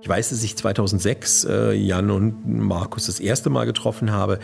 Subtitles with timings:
[0.00, 4.38] Ich weiß, dass ich 2006 äh, Jan und Markus das erste Mal getroffen habe.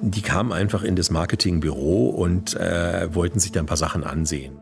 [0.00, 4.58] Die kamen einfach in das Marketingbüro und äh, wollten sich da ein paar Sachen ansehen.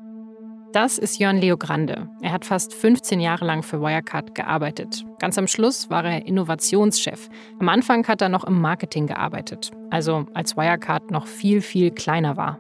[0.72, 2.08] Das ist Jörn Leo Grande.
[2.22, 5.04] Er hat fast 15 Jahre lang für Wirecard gearbeitet.
[5.18, 7.28] Ganz am Schluss war er Innovationschef.
[7.60, 12.38] Am Anfang hat er noch im Marketing gearbeitet, also als Wirecard noch viel, viel kleiner
[12.38, 12.58] war.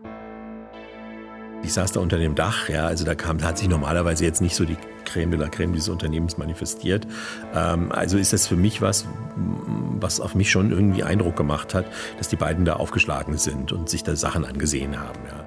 [1.62, 4.42] Ich saß da unter dem Dach, ja, also da kam, da hat sich normalerweise jetzt
[4.42, 7.06] nicht so die Creme de la Creme dieses Unternehmens manifestiert.
[7.54, 9.06] Ähm, also ist das für mich was,
[10.00, 11.86] was auf mich schon irgendwie Eindruck gemacht hat,
[12.18, 15.46] dass die beiden da aufgeschlagen sind und sich da Sachen angesehen haben, ja.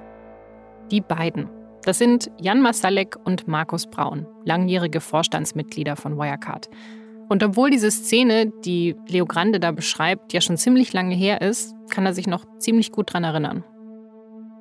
[0.90, 1.48] Die beiden.
[1.82, 6.68] Das sind Jan Masalek und Markus Braun, langjährige Vorstandsmitglieder von Wirecard.
[7.28, 11.74] Und obwohl diese Szene, die Leo Grande da beschreibt, ja schon ziemlich lange her ist,
[11.90, 13.64] kann er sich noch ziemlich gut daran erinnern.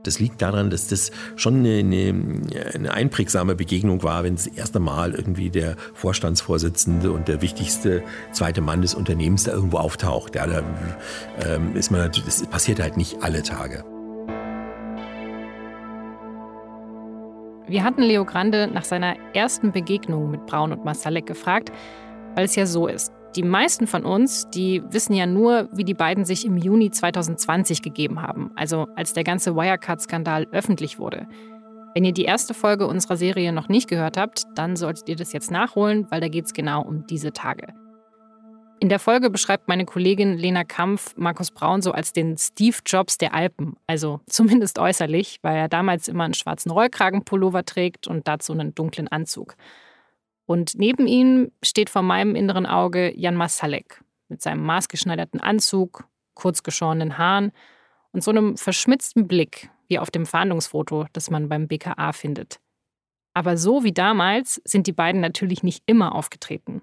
[0.08, 5.14] Das liegt daran, dass das schon eine, eine, einprägsame Begegnung war, wenn das erste Mal
[5.14, 10.36] irgendwie der Vorstandsvorsitzende und der wichtigste zweite Mann des Unternehmens da irgendwo auftaucht.
[10.36, 10.64] Ja, da
[11.46, 13.84] ähm, ist man das passiert halt nicht alle Tage.
[17.68, 21.72] Wir hatten Leo Grande nach seiner ersten Begegnung mit Braun und Masalek gefragt,
[22.36, 23.12] weil es ja so ist.
[23.36, 27.82] Die meisten von uns, die wissen ja nur, wie die beiden sich im Juni 2020
[27.82, 31.28] gegeben haben, also als der ganze Wirecard-Skandal öffentlich wurde.
[31.94, 35.34] Wenn ihr die erste Folge unserer Serie noch nicht gehört habt, dann solltet ihr das
[35.34, 37.74] jetzt nachholen, weil da geht es genau um diese Tage.
[38.80, 43.18] In der Folge beschreibt meine Kollegin Lena Kampf Markus Braun so als den Steve Jobs
[43.18, 48.54] der Alpen, also zumindest äußerlich, weil er damals immer einen schwarzen Rollkragenpullover trägt und dazu
[48.54, 49.56] einen dunklen Anzug.
[50.46, 57.18] Und neben ihm steht vor meinem inneren Auge Jan Masalek mit seinem maßgeschneiderten Anzug, kurzgeschorenen
[57.18, 57.52] Haaren
[58.12, 62.60] und so einem verschmitzten Blick wie auf dem Fahndungsfoto, das man beim BKA findet.
[63.34, 66.82] Aber so wie damals sind die beiden natürlich nicht immer aufgetreten.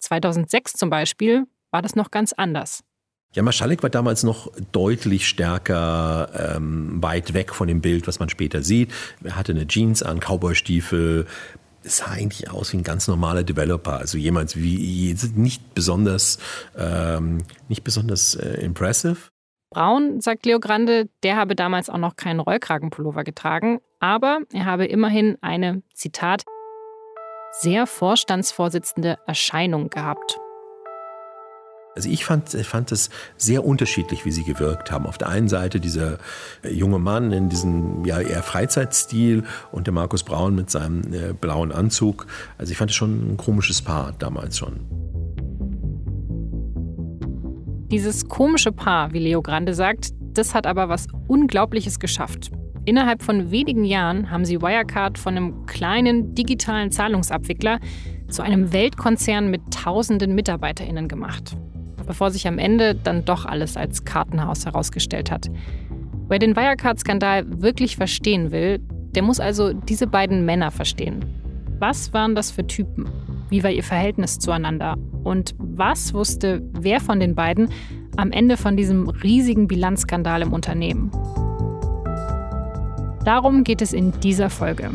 [0.00, 2.84] 2006 zum Beispiel war das noch ganz anders.
[3.32, 8.28] Ja, Maschalek war damals noch deutlich stärker ähm, weit weg von dem Bild, was man
[8.28, 8.92] später sieht.
[9.22, 11.26] Er hatte eine Jeans an, Cowboystiefel,
[11.86, 16.38] sah eigentlich aus wie ein ganz normaler Developer, also jemand wie nicht besonders,
[16.76, 19.16] ähm, nicht besonders äh, impressive.
[19.70, 24.86] Braun, sagt Leo Grande, der habe damals auch noch keinen Rollkragenpullover getragen, aber er habe
[24.86, 26.44] immerhin eine, Zitat,
[27.52, 30.38] sehr vorstandsvorsitzende Erscheinung gehabt.
[31.96, 33.08] Also ich fand, ich fand es
[33.38, 35.06] sehr unterschiedlich, wie sie gewirkt haben.
[35.06, 36.18] Auf der einen Seite dieser
[36.62, 41.32] äh, junge Mann in diesem ja, eher Freizeitstil und der Markus Braun mit seinem äh,
[41.32, 42.26] blauen Anzug.
[42.58, 44.80] Also ich fand es schon ein komisches Paar damals schon.
[47.90, 52.50] Dieses komische Paar, wie Leo Grande sagt, das hat aber was Unglaubliches geschafft.
[52.84, 57.80] Innerhalb von wenigen Jahren haben sie Wirecard von einem kleinen digitalen Zahlungsabwickler
[58.28, 61.56] zu einem Weltkonzern mit tausenden MitarbeiterInnen gemacht
[62.06, 65.48] bevor sich am Ende dann doch alles als Kartenhaus herausgestellt hat.
[66.28, 68.80] Wer den Wirecard-Skandal wirklich verstehen will,
[69.14, 71.24] der muss also diese beiden Männer verstehen.
[71.78, 73.08] Was waren das für Typen?
[73.48, 74.96] Wie war ihr Verhältnis zueinander?
[75.24, 77.68] Und was wusste wer von den beiden
[78.16, 81.10] am Ende von diesem riesigen Bilanzskandal im Unternehmen?
[83.24, 84.90] Darum geht es in dieser Folge.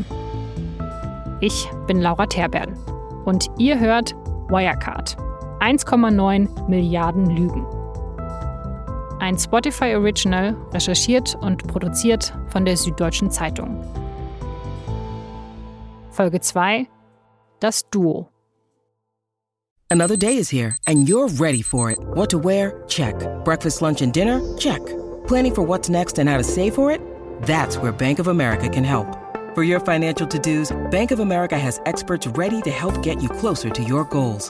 [1.39, 2.77] Ich bin Laura Terbern
[3.25, 4.13] und ihr hört
[4.49, 5.17] Wirecard
[5.61, 7.65] 1,9 Milliarden Lügen.
[9.19, 13.79] Ein Spotify Original, recherchiert und produziert von der Süddeutschen Zeitung.
[16.09, 16.87] Folge 2
[17.59, 18.29] Das Duo.
[19.91, 21.99] Another day is here and you're ready for it.
[22.15, 22.83] What to wear?
[22.87, 23.13] Check.
[23.45, 24.41] Breakfast, lunch and dinner?
[24.57, 24.81] Check.
[25.27, 26.99] Planning for what's next and how to save for it?
[27.43, 29.15] That's where Bank of America can help.
[29.53, 33.69] For your financial to-dos, Bank of America has experts ready to help get you closer
[33.69, 34.49] to your goals.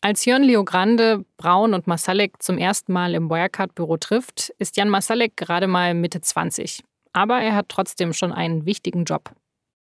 [0.00, 4.88] Als Jörn Leo Grande, Braun und Masalek zum ersten Mal im Wirecard-Büro trifft, ist Jan
[4.88, 6.84] Masalek gerade mal Mitte 20.
[7.12, 9.32] Aber er hat trotzdem schon einen wichtigen Job.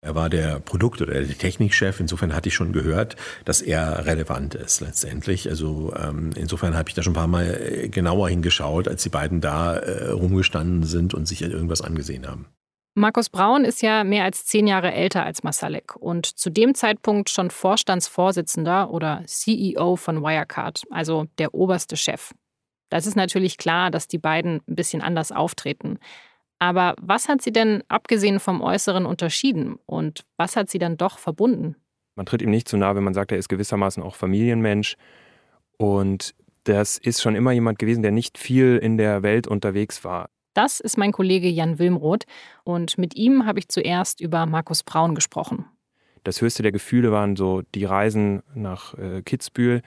[0.01, 2.01] Er war der Produkt- oder der Technikchef.
[2.01, 3.15] Insofern hatte ich schon gehört,
[3.45, 5.47] dass er relevant ist letztendlich.
[5.47, 9.09] Also ähm, insofern habe ich da schon ein paar Mal äh, genauer hingeschaut, als die
[9.09, 12.47] beiden da äh, rumgestanden sind und sich irgendwas angesehen haben.
[12.95, 17.29] Markus Braun ist ja mehr als zehn Jahre älter als Masalek und zu dem Zeitpunkt
[17.29, 22.33] schon Vorstandsvorsitzender oder CEO von Wirecard, also der oberste Chef.
[22.89, 25.97] Da ist natürlich klar, dass die beiden ein bisschen anders auftreten.
[26.59, 31.17] Aber was hat sie denn abgesehen vom Äußeren unterschieden und was hat sie dann doch
[31.17, 31.75] verbunden?
[32.15, 34.97] Man tritt ihm nicht zu nahe, wenn man sagt, er ist gewissermaßen auch Familienmensch.
[35.77, 36.35] Und
[36.65, 40.29] das ist schon immer jemand gewesen, der nicht viel in der Welt unterwegs war.
[40.53, 42.25] Das ist mein Kollege Jan Wilmroth
[42.63, 45.65] und mit ihm habe ich zuerst über Markus Braun gesprochen.
[46.23, 49.81] Das höchste der Gefühle waren so die Reisen nach äh, Kitzbühel,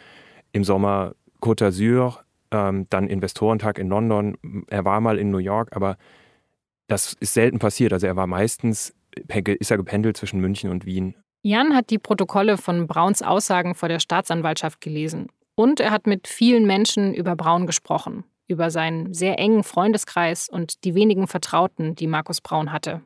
[0.52, 2.18] im Sommer Côte d'Azur,
[2.50, 4.36] ähm, dann Investorentag in London.
[4.68, 5.96] Er war mal in New York, aber
[6.88, 7.92] das ist selten passiert.
[7.92, 11.14] Also er war meistens, ist er gependelt zwischen München und Wien.
[11.42, 15.28] Jan hat die Protokolle von Brauns Aussagen vor der Staatsanwaltschaft gelesen.
[15.54, 20.84] Und er hat mit vielen Menschen über Braun gesprochen, über seinen sehr engen Freundeskreis und
[20.84, 23.02] die wenigen Vertrauten, die Markus Braun hatte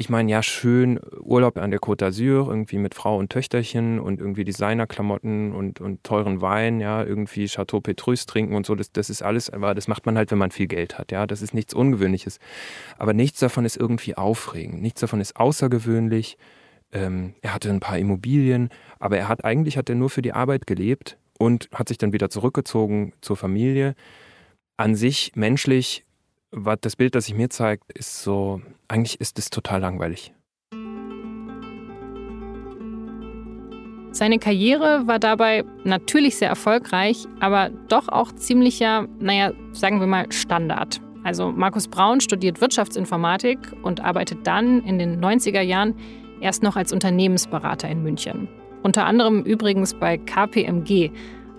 [0.00, 4.20] ich meine, ja, schön Urlaub an der Côte d'Azur, irgendwie mit Frau und Töchterchen und
[4.20, 9.10] irgendwie Designerklamotten und, und teuren Wein, ja, irgendwie Chateau Petrus trinken und so, das, das
[9.10, 11.52] ist alles, aber das macht man halt, wenn man viel Geld hat, ja, das ist
[11.52, 12.38] nichts Ungewöhnliches.
[12.96, 16.38] Aber nichts davon ist irgendwie aufregend, nichts davon ist außergewöhnlich.
[16.92, 18.68] Ähm, er hatte ein paar Immobilien,
[19.00, 22.12] aber er hat eigentlich hat er nur für die Arbeit gelebt und hat sich dann
[22.12, 23.96] wieder zurückgezogen zur Familie.
[24.78, 26.04] An sich menschlich
[26.50, 30.32] was das Bild, das sich mir zeigt, ist so, eigentlich ist es total langweilig.
[34.12, 40.30] Seine Karriere war dabei natürlich sehr erfolgreich, aber doch auch ziemlicher, naja, sagen wir mal
[40.32, 41.00] Standard.
[41.22, 45.94] Also Markus Braun studiert Wirtschaftsinformatik und arbeitet dann in den 90er Jahren
[46.40, 48.48] erst noch als Unternehmensberater in München.
[48.82, 51.10] Unter anderem übrigens bei KPMG,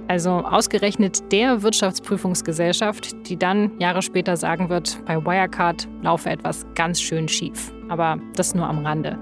[0.09, 6.99] also ausgerechnet der Wirtschaftsprüfungsgesellschaft, die dann Jahre später sagen wird, bei Wirecard laufe etwas ganz
[6.99, 7.71] schön schief.
[7.89, 9.19] Aber das nur am Rande.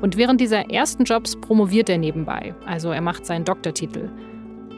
[0.00, 4.08] Und während dieser ersten Jobs promoviert er nebenbei, also er macht seinen Doktortitel.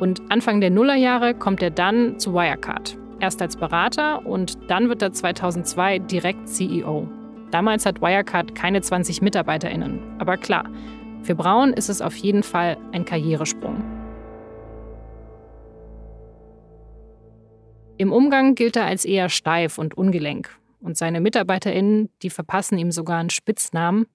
[0.00, 2.99] Und Anfang der Nullerjahre kommt er dann zu Wirecard.
[3.20, 7.06] Erst als Berater und dann wird er 2002 direkt CEO.
[7.52, 10.00] Damals hat Wirecard keine 20 MitarbeiterInnen.
[10.19, 10.64] Aber klar,
[11.23, 14.00] für Braun ist es auf jeden Fall ein Karrieresprung.
[18.00, 20.58] Im Umgang gilt er als eher steif und ungelenk.
[20.81, 24.06] Und seine MitarbeiterInnen, die verpassen ihm sogar einen Spitznamen,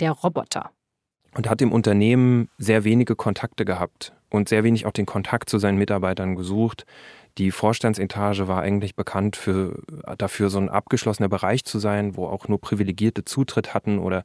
[0.00, 0.70] der Roboter.
[1.34, 5.58] Und hat im Unternehmen sehr wenige Kontakte gehabt und sehr wenig auch den Kontakt zu
[5.58, 6.86] seinen Mitarbeitern gesucht.
[7.36, 9.82] Die Vorstandsetage war eigentlich bekannt für,
[10.16, 14.24] dafür, so ein abgeschlossener Bereich zu sein, wo auch nur Privilegierte Zutritt hatten oder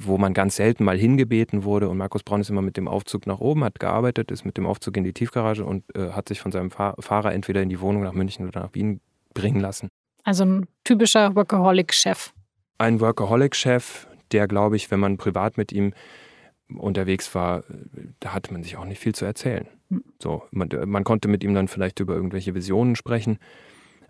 [0.00, 1.88] wo man ganz selten mal hingebeten wurde.
[1.88, 4.66] Und Markus Braun ist immer mit dem Aufzug nach oben, hat gearbeitet, ist mit dem
[4.66, 7.80] Aufzug in die Tiefgarage und äh, hat sich von seinem Fahr Fahrer entweder in die
[7.80, 9.00] Wohnung nach München oder nach Wien
[9.34, 9.88] bringen lassen.
[10.24, 12.32] Also ein typischer Workaholic-Chef.
[12.78, 15.92] Ein Workaholic-Chef, der, glaube ich, wenn man privat mit ihm
[16.76, 17.64] unterwegs war,
[18.20, 19.66] da hatte man sich auch nicht viel zu erzählen.
[19.88, 20.04] Hm.
[20.18, 23.38] So, man, man konnte mit ihm dann vielleicht über irgendwelche Visionen sprechen.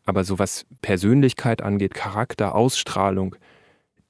[0.04, 3.36] Aber so was Persönlichkeit angeht, Charakter, Ausstrahlung,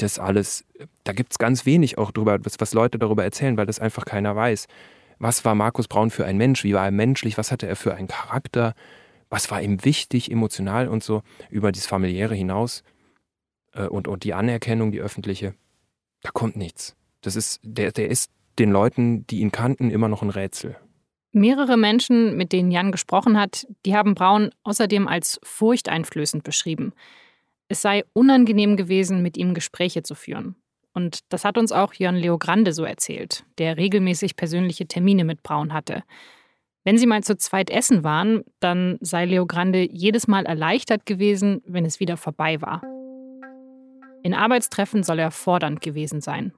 [0.03, 0.65] das alles,
[1.05, 4.05] da gibt es ganz wenig auch drüber, was, was Leute darüber erzählen, weil das einfach
[4.05, 4.67] keiner weiß.
[5.19, 6.65] Was war Markus Braun für ein Mensch?
[6.65, 7.37] Wie war er menschlich?
[7.39, 8.75] Was hatte er für einen Charakter?
[9.29, 12.83] Was war ihm wichtig, emotional und so über das Familiäre hinaus?
[13.73, 15.55] Äh, und, und die Anerkennung, die öffentliche,
[16.23, 16.97] da kommt nichts.
[17.21, 20.77] Das ist, der, der ist den Leuten, die ihn kannten, immer noch ein Rätsel.
[21.33, 26.93] Mehrere Menschen, mit denen Jan gesprochen hat, die haben Braun außerdem als furchteinflößend beschrieben.
[27.71, 30.57] Es sei unangenehm gewesen, mit ihm Gespräche zu führen.
[30.93, 35.45] Und das hat uns auch Jörn Leo Grande so erzählt, der regelmäßig persönliche Termine mit
[35.45, 36.03] Braun hatte.
[36.83, 41.63] Wenn sie mal zu zweit essen waren, dann sei Leo Grande jedes Mal erleichtert gewesen,
[41.65, 42.83] wenn es wieder vorbei war.
[44.25, 46.53] In Arbeitstreffen soll er fordernd gewesen sein.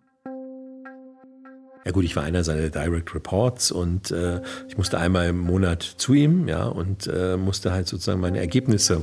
[1.85, 5.83] Ja gut, ich war einer seiner Direct Reports und äh, ich musste einmal im Monat
[5.83, 9.03] zu ihm, ja, und äh, musste halt sozusagen meine Ergebnisse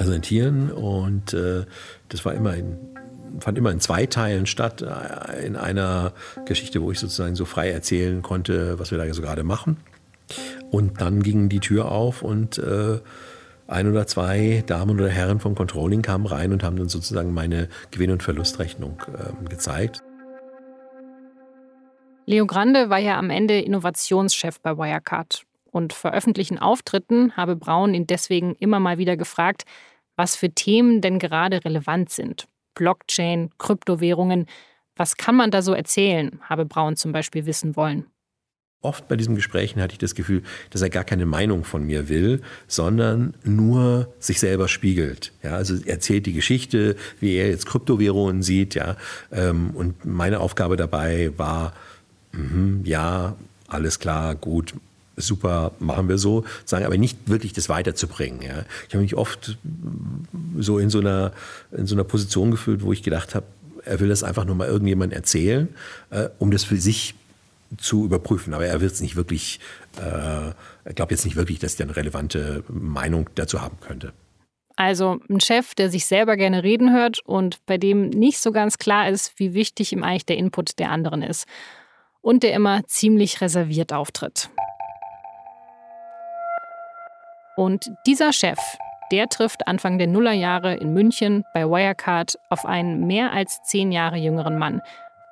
[0.00, 0.72] präsentieren.
[0.72, 1.66] Und äh,
[2.08, 2.78] das war immer in,
[3.38, 4.80] fand immer in zwei Teilen statt.
[4.80, 6.14] Äh, in einer
[6.46, 9.76] Geschichte, wo ich sozusagen so frei erzählen konnte, was wir da so gerade machen.
[10.70, 13.00] Und dann ging die Tür auf und äh,
[13.66, 17.68] ein oder zwei Damen oder Herren vom Controlling kamen rein und haben dann sozusagen meine
[17.90, 20.00] Gewinn- und Verlustrechnung äh, gezeigt.
[22.26, 27.94] Leo Grande war ja am Ende Innovationschef bei Wirecard und vor öffentlichen Auftritten habe Braun
[27.94, 29.64] ihn deswegen immer mal wieder gefragt,
[30.20, 32.46] was für Themen denn gerade relevant sind.
[32.74, 34.44] Blockchain, Kryptowährungen,
[34.94, 38.04] Was kann man da so erzählen, habe Braun zum Beispiel wissen wollen.
[38.82, 42.10] Oft bei diesen Gesprächen hatte ich das Gefühl, dass er gar keine Meinung von mir
[42.10, 45.32] will, sondern nur sich selber spiegelt.
[45.42, 48.74] Ja, also er erzählt die Geschichte, wie er jetzt Kryptowährungen sieht.
[48.74, 48.96] Ja,
[49.32, 51.72] ähm, und meine Aufgabe dabei war,
[52.32, 53.36] mh, ja,
[53.68, 54.74] alles klar, gut,
[55.26, 58.42] super, machen wir so, sagen, aber nicht wirklich das weiterzubringen.
[58.42, 58.64] Ja.
[58.88, 59.58] Ich habe mich oft
[60.58, 61.32] so in so einer,
[61.72, 63.46] in so einer Position gefühlt, wo ich gedacht habe,
[63.84, 65.68] er will das einfach nur mal irgendjemandem erzählen,
[66.10, 67.14] äh, um das für sich
[67.78, 68.54] zu überprüfen.
[68.54, 69.60] Aber er wird es nicht wirklich,
[69.98, 70.00] äh,
[70.84, 74.12] er glaubt jetzt nicht wirklich, dass er eine relevante Meinung dazu haben könnte.
[74.76, 78.78] Also ein Chef, der sich selber gerne reden hört und bei dem nicht so ganz
[78.78, 81.46] klar ist, wie wichtig ihm eigentlich der Input der anderen ist.
[82.22, 84.50] Und der immer ziemlich reserviert auftritt.
[87.56, 88.58] Und dieser Chef,
[89.12, 94.16] der trifft Anfang der Nullerjahre in München bei Wirecard auf einen mehr als zehn Jahre
[94.16, 94.80] jüngeren Mann,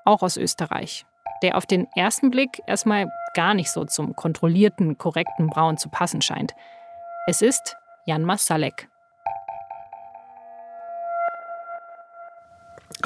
[0.05, 1.05] auch aus Österreich
[1.43, 6.23] der auf den ersten Blick erstmal gar nicht so zum kontrollierten, korrekten Braun zu passen
[6.23, 6.55] scheint.
[7.27, 8.89] Es ist Jan Masalek.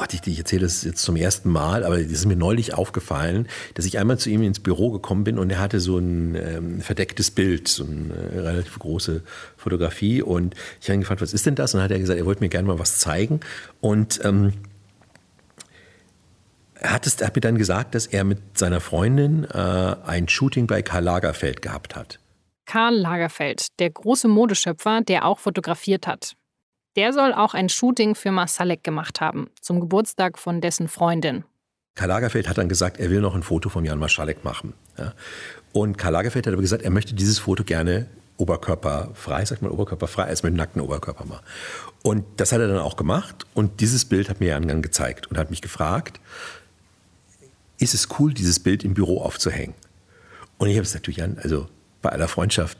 [0.03, 3.47] Gott, ich, ich erzähle das jetzt zum ersten Mal, aber es ist mir neulich aufgefallen,
[3.75, 6.81] dass ich einmal zu ihm ins Büro gekommen bin und er hatte so ein ähm,
[6.81, 9.23] verdecktes Bild, so eine äh, relativ große
[9.57, 11.73] Fotografie und ich habe ihn gefragt, was ist denn das?
[11.73, 13.39] Und dann hat er gesagt, er wollte mir gerne mal was zeigen
[13.81, 14.55] und ähm,
[16.75, 19.57] er hat, es, er hat mir dann gesagt, dass er mit seiner Freundin äh,
[20.05, 22.19] ein Shooting bei Karl Lagerfeld gehabt hat.
[22.67, 26.35] Karl Lagerfeld, der große Modeschöpfer, der auch fotografiert hat.
[26.97, 31.45] Der soll auch ein Shooting für Masalek gemacht haben, zum Geburtstag von dessen Freundin.
[31.95, 34.75] Karl Lagerfeld hat dann gesagt, er will noch ein Foto von Jan Masalek machen.
[34.99, 35.13] Ja.
[35.73, 38.07] Und Karl Lagerfeld hat aber gesagt, er möchte dieses Foto gerne
[38.39, 41.45] oberkörperfrei, sagt man oberkörperfrei, als mit nackten Oberkörper machen.
[42.03, 43.47] Und das hat er dann auch gemacht.
[43.55, 46.21] Und dieses Bild hat mir Jan dann gezeigt und hat mich gefragt,
[47.79, 49.75] ist es cool, dieses Bild im Büro aufzuhängen.
[50.59, 51.69] Und ich habe es natürlich an, also
[52.01, 52.79] bei aller Freundschaft,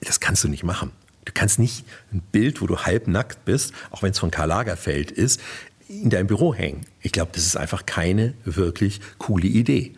[0.00, 0.92] das kannst du nicht machen.
[1.28, 5.10] Du kannst nicht ein Bild, wo du halbnackt bist, auch wenn es von Karl Lagerfeld
[5.10, 5.42] ist,
[5.90, 6.86] in deinem Büro hängen.
[7.02, 9.92] Ich glaube, das ist einfach keine wirklich coole Idee.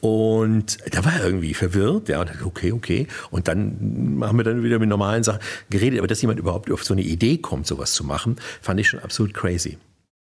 [0.00, 3.06] Und da war er irgendwie verwirrt, ja, und okay, okay.
[3.30, 6.00] Und dann haben wir dann wieder mit normalen Sachen geredet.
[6.00, 9.00] Aber dass jemand überhaupt auf so eine Idee kommt, sowas zu machen, fand ich schon
[9.00, 9.78] absolut crazy.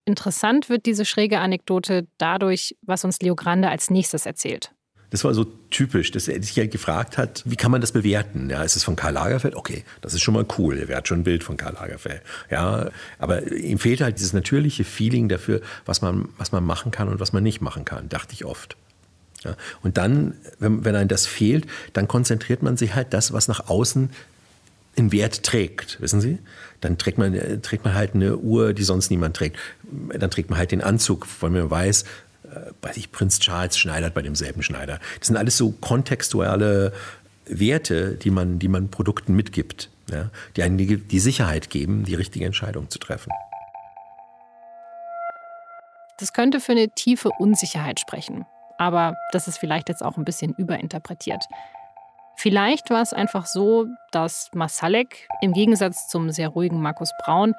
[0.04, 4.70] Interessant wird diese schräge Anekdote dadurch, was uns Leo Grande als nächstes erzählt.
[5.14, 8.50] Das war so typisch, dass er sich ja gefragt hat, wie kann man das bewerten?
[8.50, 9.54] Ja, ist es von Karl Lagerfeld?
[9.54, 10.76] Okay, das ist schon mal cool.
[10.88, 12.21] Er hat schon ein Bild von Karl Lagerfeld.
[12.50, 12.90] Ja,
[13.21, 17.21] aber ihm fehlt halt dieses natürliche Feeling dafür, was man, was man machen kann und
[17.21, 18.76] was man nicht machen kann, dachte ich oft.
[19.44, 23.47] Ja, und dann, wenn, wenn einem das fehlt, dann konzentriert man sich halt das, was
[23.47, 24.11] nach außen
[24.97, 26.38] einen Wert trägt, wissen Sie?
[26.80, 29.59] Dann trägt man, trägt man halt eine Uhr, die sonst niemand trägt.
[30.12, 32.04] Dann trägt man halt den Anzug, von dem man weiß,
[32.82, 35.00] weiß ich, Prinz Charles schneidert bei demselben Schneider.
[35.18, 36.92] Das sind alles so kontextuelle
[37.46, 40.30] Werte, die man, die man Produkten mitgibt, ja?
[40.56, 43.30] die einem die, die Sicherheit geben, die richtige Entscheidung zu treffen.
[46.18, 48.46] Das könnte für eine tiefe Unsicherheit sprechen.
[48.78, 51.44] Aber das ist vielleicht jetzt auch ein bisschen überinterpretiert.
[52.37, 57.54] Vielleicht war es einfach so, dass Masalek im Gegensatz zum sehr ruhigen Markus Braun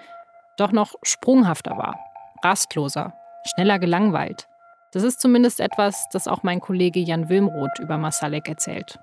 [0.57, 1.99] doch noch sprunghafter war,
[2.43, 3.13] rastloser,
[3.53, 4.47] schneller gelangweilt.
[4.95, 8.97] Das ist zumindest etwas, das auch mein Kollege Jan Wilmroth über Masalek erzählt.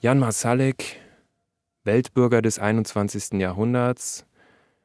[0.00, 1.00] Jan Masalek,
[1.84, 3.40] Weltbürger des 21.
[3.40, 4.26] Jahrhunderts,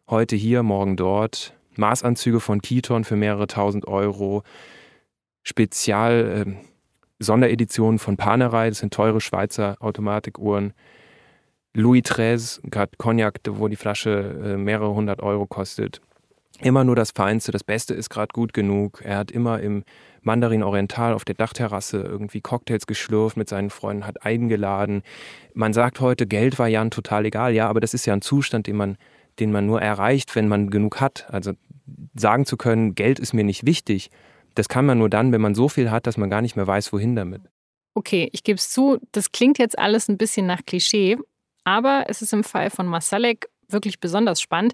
[0.09, 4.43] heute hier, morgen dort, Maßanzüge von Kiton für mehrere tausend Euro,
[5.43, 6.53] Spezial, äh,
[7.19, 10.71] Sondereditionen von Panerei, das sind teure Schweizer Automatikuhren.
[11.73, 15.99] Louis XIII, gerade Cognac, wo die Flasche äh, mehrere hundert Euro kostet.
[16.59, 19.01] Immer nur das Feinste, das Beste ist gerade gut genug.
[19.03, 19.83] Er hat immer im
[20.21, 25.01] Mandarin Oriental auf der Dachterrasse irgendwie Cocktails geschlürft mit seinen Freunden, hat eingeladen.
[25.53, 27.53] Man sagt heute, Geld war Jan total egal.
[27.53, 28.97] Ja, aber das ist ja ein Zustand, den man,
[29.39, 31.25] den man nur erreicht, wenn man genug hat.
[31.29, 31.53] Also
[32.15, 34.11] sagen zu können, Geld ist mir nicht wichtig,
[34.55, 36.67] das kann man nur dann, wenn man so viel hat, dass man gar nicht mehr
[36.67, 37.41] weiß, wohin damit.
[37.93, 41.17] Okay, ich gebe es zu, das klingt jetzt alles ein bisschen nach Klischee,
[41.63, 44.73] aber es ist im Fall von Masalek wirklich besonders spannend,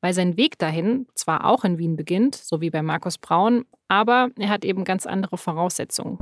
[0.00, 4.28] weil sein Weg dahin zwar auch in Wien beginnt, so wie bei Markus Braun, aber
[4.38, 6.18] er hat eben ganz andere Voraussetzungen.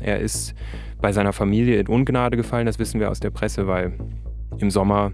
[0.00, 0.54] Er ist
[1.00, 3.98] bei seiner Familie in Ungnade gefallen, das wissen wir aus der Presse, weil
[4.58, 5.12] im Sommer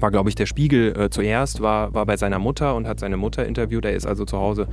[0.00, 3.16] war, glaube ich, der Spiegel äh, zuerst, war, war bei seiner Mutter und hat seine
[3.16, 3.84] Mutter interviewt.
[3.84, 4.68] Er ist also zu Hause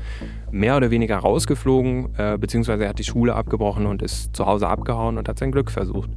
[0.52, 4.68] mehr oder weniger rausgeflogen, äh, beziehungsweise er hat die Schule abgebrochen und ist zu Hause
[4.68, 6.10] abgehauen und hat sein Glück versucht.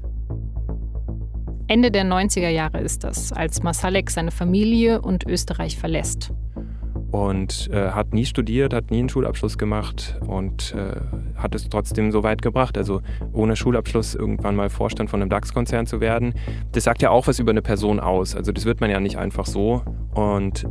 [1.68, 6.32] Ende der 90er Jahre ist das, als Masalek seine Familie und Österreich verlässt.
[7.10, 11.00] und äh, hat nie studiert, hat nie einen Schulabschluss gemacht und äh,
[11.36, 12.76] hat es trotzdem so weit gebracht.
[12.76, 13.00] Also
[13.32, 16.34] ohne Schulabschluss irgendwann mal Vorstand von einem DAX-Konzern zu werden,
[16.72, 18.34] das sagt ja auch was über eine Person aus.
[18.36, 19.82] Also das wird man ja nicht einfach so
[20.14, 20.66] und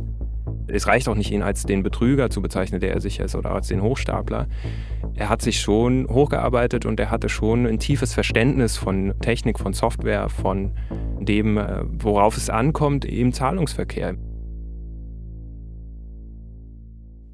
[0.68, 3.50] es reicht auch nicht, ihn als den Betrüger zu bezeichnen, der er sicher ist, oder
[3.50, 4.46] als den Hochstapler.
[5.14, 9.72] Er hat sich schon hochgearbeitet und er hatte schon ein tiefes Verständnis von Technik, von
[9.72, 10.72] Software, von
[11.20, 14.16] dem, äh, worauf es ankommt im Zahlungsverkehr.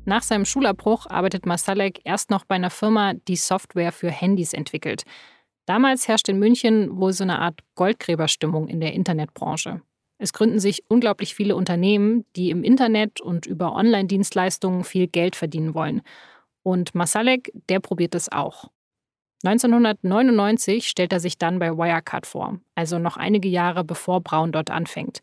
[0.06, 5.04] Nach seinem Schulabbruch arbeitet Masalek erst noch bei einer Firma, die Software für Handys entwickelt.
[5.66, 9.80] Damals herrscht in München wohl so eine Art Goldgräberstimmung in der Internetbranche.
[10.18, 15.74] Es gründen sich unglaublich viele Unternehmen, die im Internet und über Online-Dienstleistungen viel Geld verdienen
[15.74, 16.02] wollen.
[16.62, 18.70] Und Masalek, der probiert es auch.
[19.44, 24.70] 1999 stellt er sich dann bei Wirecard vor, also noch einige Jahre bevor Braun dort
[24.70, 25.20] anfängt.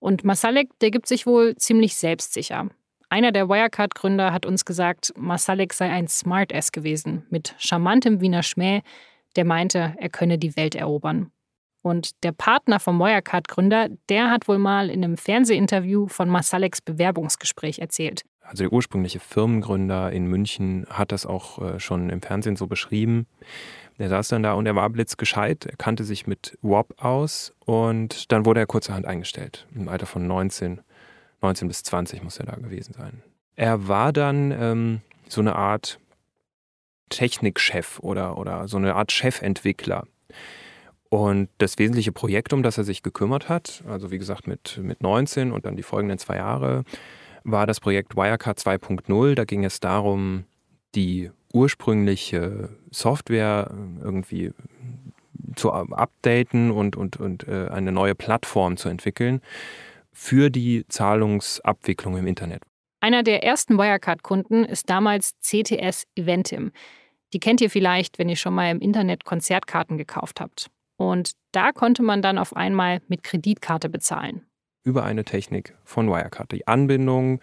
[0.00, 2.68] Und Masalek, der gibt sich wohl ziemlich selbstsicher.
[3.08, 8.82] Einer der Wirecard-Gründer hat uns gesagt, Masalek sei ein Smartass gewesen, mit charmantem Wiener Schmäh,
[9.36, 11.30] der meinte, er könne die Welt erobern.
[11.84, 17.78] Und der Partner vom Wirecard-Gründer, der hat wohl mal in einem Fernsehinterview von Masaleks Bewerbungsgespräch
[17.78, 18.22] erzählt.
[18.40, 23.26] Also der ursprüngliche Firmengründer in München hat das auch äh, schon im Fernsehen so beschrieben.
[23.98, 28.32] Der saß dann da und er war blitzgescheit, er kannte sich mit WAP aus und
[28.32, 30.80] dann wurde er kurzerhand eingestellt, im Alter von 19.
[31.42, 33.22] 19 bis 20 muss er da gewesen sein.
[33.56, 35.98] Er war dann ähm, so eine Art
[37.10, 40.04] Technikchef oder, oder so eine Art Chefentwickler.
[41.14, 45.00] Und das wesentliche Projekt, um das er sich gekümmert hat, also wie gesagt mit, mit
[45.00, 46.82] 19 und dann die folgenden zwei Jahre,
[47.44, 49.36] war das Projekt Wirecard 2.0.
[49.36, 50.42] Da ging es darum,
[50.96, 53.70] die ursprüngliche Software
[54.02, 54.50] irgendwie
[55.54, 59.40] zu updaten und, und, und äh, eine neue Plattform zu entwickeln,
[60.12, 62.64] für die Zahlungsabwicklung im Internet.
[62.98, 66.72] Einer der ersten Wirecard-Kunden ist damals CTS Eventim.
[67.32, 70.70] Die kennt ihr vielleicht, wenn ihr schon mal im Internet Konzertkarten gekauft habt.
[70.96, 74.42] Und da konnte man dann auf einmal mit Kreditkarte bezahlen.
[74.84, 76.52] Über eine Technik von Wirecard.
[76.52, 77.40] Die Anbindung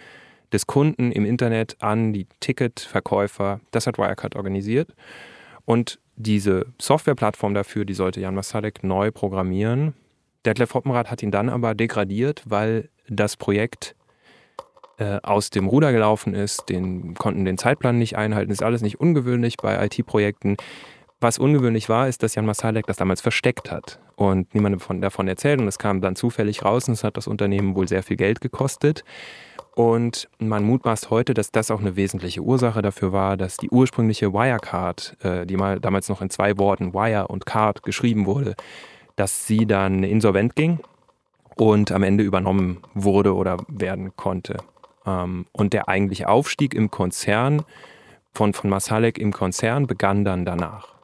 [0.52, 4.94] des Kunden im Internet an die Ticketverkäufer, das hat Wirecard organisiert.
[5.66, 9.94] Und diese Softwareplattform dafür, die sollte Jan Masalek neu programmieren.
[10.46, 13.96] Detlef Hoppenrath hat ihn dann aber degradiert, weil das Projekt
[14.98, 18.52] äh, aus dem Ruder gelaufen ist, den konnten den Zeitplan nicht einhalten.
[18.52, 20.58] Ist alles nicht ungewöhnlich bei IT-Projekten.
[21.23, 25.62] Was ungewöhnlich war, ist, dass Jan Masalek das damals versteckt hat und niemand davon erzählt.
[25.62, 28.41] Und es kam dann zufällig raus und es hat das Unternehmen wohl sehr viel Geld
[28.41, 29.03] gekostet.
[29.75, 34.34] Und man mutmaßt heute, dass das auch eine wesentliche Ursache dafür war, dass die ursprüngliche
[34.34, 38.55] Wirecard, äh, die mal damals noch in zwei Worten Wire und Card geschrieben wurde,
[39.15, 40.79] dass sie dann insolvent ging
[41.55, 44.57] und am Ende übernommen wurde oder werden konnte.
[45.05, 47.62] Ähm, und der eigentliche Aufstieg im Konzern
[48.34, 51.01] von, von Masalek im Konzern begann dann danach.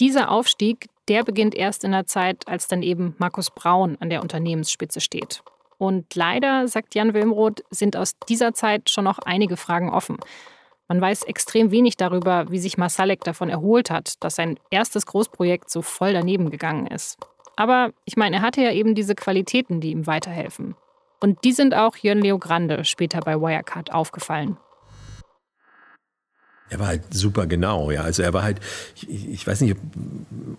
[0.00, 4.22] Dieser Aufstieg, der beginnt erst in der Zeit, als dann eben Markus Braun an der
[4.22, 5.42] Unternehmensspitze steht.
[5.78, 10.18] Und leider, sagt Jan Wilmroth, sind aus dieser Zeit schon noch einige Fragen offen.
[10.88, 15.70] Man weiß extrem wenig darüber, wie sich Masalek davon erholt hat, dass sein erstes Großprojekt
[15.70, 17.18] so voll daneben gegangen ist.
[17.56, 20.74] Aber ich meine, er hatte ja eben diese Qualitäten, die ihm weiterhelfen.
[21.20, 24.58] Und die sind auch Jörn Leo Grande später bei Wirecard aufgefallen.
[26.74, 28.02] Er war halt super genau, ja.
[28.02, 28.58] Also er war halt,
[28.96, 29.76] ich, ich weiß nicht,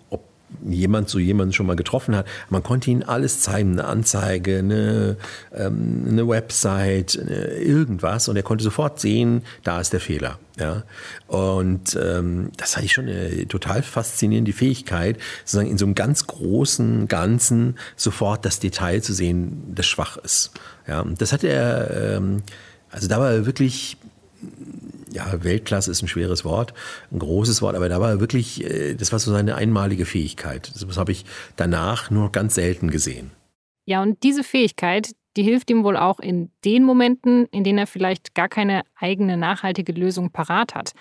[0.08, 0.24] ob
[0.64, 2.26] jemand so jemanden schon mal getroffen hat.
[2.48, 5.18] Man konnte ihnen alles zeigen, eine Anzeige, eine,
[5.54, 10.38] ähm, eine Website, irgendwas und er konnte sofort sehen, da ist der Fehler.
[10.58, 10.84] Ja,
[11.26, 16.26] und ähm, das hatte ich schon eine total faszinierende Fähigkeit, sozusagen in so einem ganz
[16.26, 20.52] großen Ganzen sofort das Detail zu sehen, das schwach ist.
[20.88, 22.42] Ja, das hat er, ähm,
[22.90, 23.98] also da war er wirklich
[25.10, 26.74] ja, Weltklasse ist ein schweres Wort,
[27.12, 30.70] ein großes Wort, aber da war wirklich, äh, das war so seine einmalige Fähigkeit.
[30.74, 31.24] Das habe ich
[31.56, 33.30] danach nur ganz selten gesehen.
[33.86, 37.86] Ja, und diese Fähigkeit, die hilft ihm wohl auch in den Momenten, in denen er
[37.86, 40.92] vielleicht gar keine eigene nachhaltige Lösung parat hat,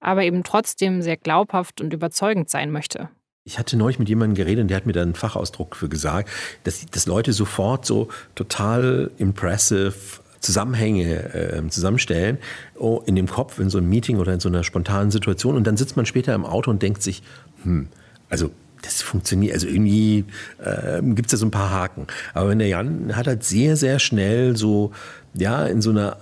[0.00, 3.10] aber eben trotzdem sehr glaubhaft und überzeugend sein möchte.
[3.44, 6.30] Ich hatte neulich mit jemandem geredet und der hat mir da einen Fachausdruck für gesagt,
[6.62, 12.38] dass, dass Leute sofort so total impressive Zusammenhänge äh, zusammenstellen
[12.76, 15.56] oh, in dem Kopf, in so einem Meeting oder in so einer spontanen Situation.
[15.56, 17.22] Und dann sitzt man später im Auto und denkt sich,
[17.62, 17.88] hm,
[18.28, 18.50] also
[18.82, 20.24] das funktioniert, also irgendwie
[20.58, 22.08] äh, gibt es da so ein paar Haken.
[22.34, 24.92] Aber wenn der Jan hat halt sehr, sehr schnell so,
[25.34, 26.18] ja, in so einer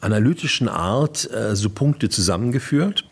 [0.00, 3.04] analytischen Art äh, so Punkte zusammengeführt.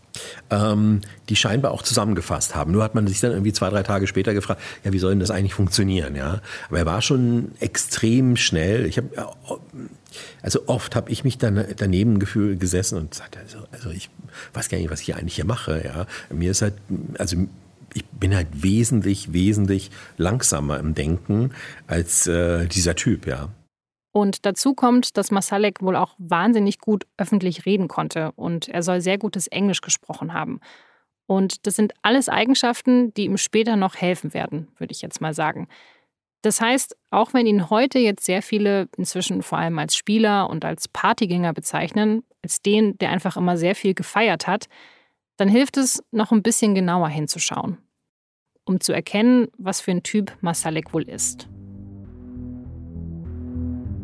[0.51, 2.73] Ähm, die scheinbar auch zusammengefasst haben.
[2.73, 5.21] Nur hat man sich dann irgendwie zwei, drei Tage später gefragt, ja, wie soll denn
[5.21, 6.17] das eigentlich funktionieren?
[6.17, 8.87] Ja, aber er war schon extrem schnell.
[8.87, 9.09] Ich habe
[10.43, 14.11] also oft habe ich mich dann daneben gefühl, gesessen und gesagt, also, also ich
[14.55, 15.83] weiß gar nicht, was ich hier eigentlich hier mache.
[15.85, 16.75] Ja, mir ist halt,
[17.19, 17.37] also
[17.95, 21.53] ich bin halt wesentlich, wesentlich langsamer im Denken
[21.87, 23.49] als äh, dieser Typ, ja.
[24.13, 29.01] Und dazu kommt, dass Masalek wohl auch wahnsinnig gut öffentlich reden konnte und er soll
[29.01, 30.61] sehr gutes Englisch gesprochen haben.
[31.27, 35.33] Und das sind alles Eigenschaften, die ihm später noch helfen werden, würde ich jetzt mal
[35.33, 35.69] sagen.
[36.43, 40.65] Das heißt, auch wenn ihn heute jetzt sehr viele inzwischen vor allem als Spieler und
[40.65, 44.67] als Partygänger bezeichnen, als den, der einfach immer sehr viel gefeiert hat,
[45.37, 47.79] dann hilft es, noch ein bisschen genauer hinzuschauen,
[48.65, 51.49] um zu erkennen, was für ein Typ Masalek wohl ist.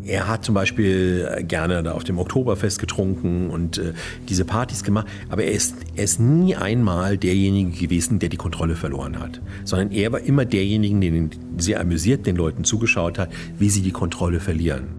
[0.07, 3.93] Er hat zum Beispiel äh, gerne da auf dem Oktoberfest getrunken und äh,
[4.29, 8.77] diese Partys gemacht, aber er ist, er ist nie einmal derjenige gewesen, der die Kontrolle
[8.77, 13.69] verloren hat, sondern er war immer derjenige, der sehr amüsiert den Leuten zugeschaut hat, wie
[13.69, 14.95] sie die Kontrolle verlieren.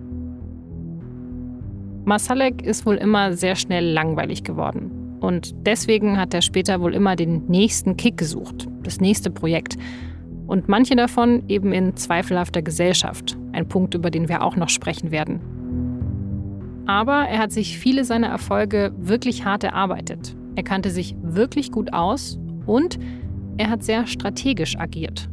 [2.03, 4.91] Masalek ist wohl immer sehr schnell langweilig geworden.
[5.19, 9.77] Und deswegen hat er später wohl immer den nächsten Kick gesucht, das nächste Projekt.
[10.47, 15.11] Und manche davon eben in zweifelhafter Gesellschaft, ein Punkt, über den wir auch noch sprechen
[15.11, 15.41] werden.
[16.85, 20.35] Aber er hat sich viele seiner Erfolge wirklich hart erarbeitet.
[20.55, 22.97] Er kannte sich wirklich gut aus und
[23.57, 25.29] er hat sehr strategisch agiert.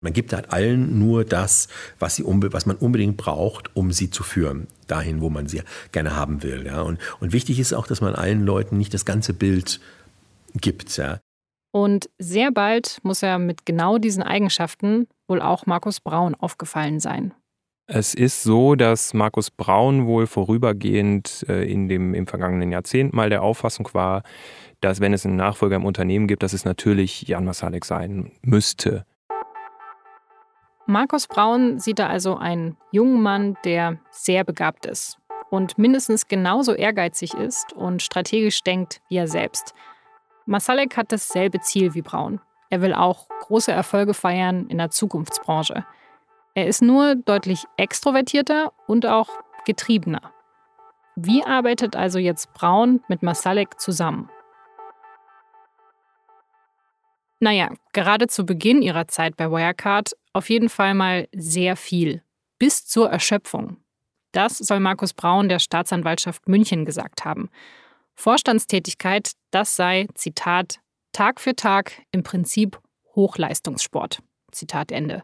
[0.00, 4.22] Man gibt halt allen nur das, was, sie was man unbedingt braucht, um sie zu
[4.22, 6.66] führen, dahin, wo man sie gerne haben will.
[6.66, 6.82] Ja.
[6.82, 9.80] Und, und wichtig ist auch, dass man allen Leuten nicht das ganze Bild
[10.54, 10.96] gibt.
[10.96, 11.18] Ja.
[11.72, 17.34] Und sehr bald muss er mit genau diesen Eigenschaften wohl auch Markus Braun aufgefallen sein.
[17.90, 23.30] Es ist so, dass Markus Braun wohl vorübergehend äh, in dem, im vergangenen Jahrzehnt mal
[23.30, 24.22] der Auffassung war,
[24.80, 29.04] dass wenn es einen Nachfolger im Unternehmen gibt, dass es natürlich Jan Masalek sein müsste.
[30.90, 35.18] Markus Braun sieht da also einen jungen Mann, der sehr begabt ist
[35.50, 39.74] und mindestens genauso ehrgeizig ist und strategisch denkt wie er selbst.
[40.46, 42.40] Masalek hat dasselbe Ziel wie Braun.
[42.70, 45.84] Er will auch große Erfolge feiern in der Zukunftsbranche.
[46.54, 49.28] Er ist nur deutlich extrovertierter und auch
[49.66, 50.32] getriebener.
[51.16, 54.30] Wie arbeitet also jetzt Braun mit Masalek zusammen?
[57.40, 62.22] Naja, gerade zu Beginn ihrer Zeit bei Wirecard auf jeden Fall mal sehr viel.
[62.58, 63.76] Bis zur Erschöpfung.
[64.32, 67.48] Das soll Markus Braun der Staatsanwaltschaft München gesagt haben.
[68.14, 70.80] Vorstandstätigkeit, das sei, Zitat,
[71.12, 72.80] Tag für Tag im Prinzip
[73.14, 74.20] Hochleistungssport.
[74.50, 75.22] Zitat Ende.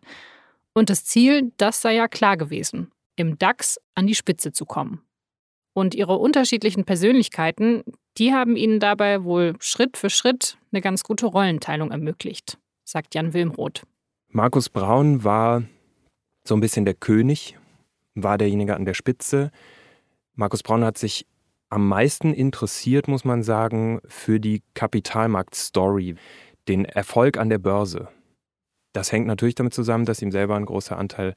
[0.72, 5.02] Und das Ziel, das sei ja klar gewesen, im DAX an die Spitze zu kommen.
[5.72, 7.82] Und ihre unterschiedlichen Persönlichkeiten,
[8.18, 13.32] die haben ihnen dabei wohl Schritt für Schritt eine ganz gute Rollenteilung ermöglicht, sagt Jan
[13.32, 13.82] Wilmroth.
[14.28, 15.62] Markus Braun war
[16.46, 17.56] so ein bisschen der König,
[18.14, 19.50] war derjenige an der Spitze.
[20.34, 21.26] Markus Braun hat sich
[21.70, 26.16] am meisten interessiert, muss man sagen, für die Kapitalmarkt-Story,
[26.68, 28.08] den Erfolg an der Börse.
[28.92, 31.34] Das hängt natürlich damit zusammen, dass ihm selber ein großer Anteil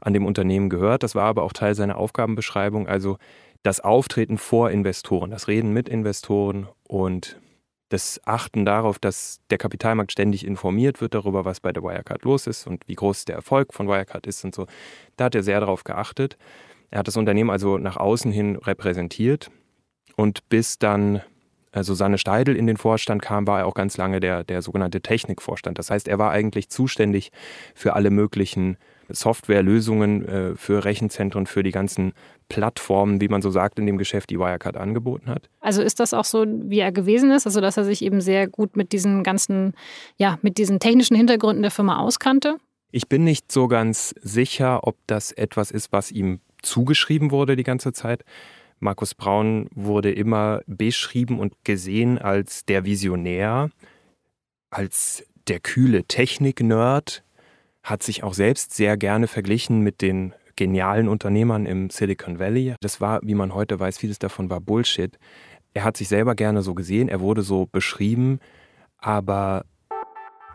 [0.00, 1.02] an dem Unternehmen gehört.
[1.02, 2.86] Das war aber auch Teil seiner Aufgabenbeschreibung.
[2.88, 3.18] Also
[3.62, 7.40] das Auftreten vor Investoren, das Reden mit Investoren und
[7.90, 12.46] das Achten darauf, dass der Kapitalmarkt ständig informiert wird darüber, was bei der Wirecard los
[12.46, 14.66] ist und wie groß der Erfolg von Wirecard ist und so.
[15.16, 16.38] Da hat er sehr darauf geachtet.
[16.90, 19.50] Er hat das Unternehmen also nach außen hin repräsentiert
[20.16, 21.22] und bis dann
[21.72, 25.00] also Susanne Steidel in den Vorstand kam, war er auch ganz lange der, der sogenannte
[25.00, 25.78] Technikvorstand.
[25.78, 27.30] Das heißt, er war eigentlich zuständig
[27.74, 28.76] für alle möglichen
[29.12, 32.12] Softwarelösungen, äh, für Rechenzentren, für die ganzen
[32.48, 35.48] Plattformen, wie man so sagt, in dem Geschäft, die Wirecard angeboten hat.
[35.60, 38.48] Also ist das auch so, wie er gewesen ist, also dass er sich eben sehr
[38.48, 39.74] gut mit diesen ganzen,
[40.16, 42.56] ja, mit diesen technischen Hintergründen der Firma auskannte?
[42.92, 47.62] Ich bin nicht so ganz sicher, ob das etwas ist, was ihm zugeschrieben wurde die
[47.62, 48.24] ganze Zeit.
[48.80, 53.70] Markus Braun wurde immer beschrieben und gesehen als der Visionär,
[54.70, 57.22] als der kühle Technik-Nerd,
[57.82, 62.74] hat sich auch selbst sehr gerne verglichen mit den genialen Unternehmern im Silicon Valley.
[62.80, 65.18] Das war, wie man heute weiß, vieles davon war Bullshit.
[65.72, 68.40] Er hat sich selber gerne so gesehen, er wurde so beschrieben,
[68.98, 69.64] aber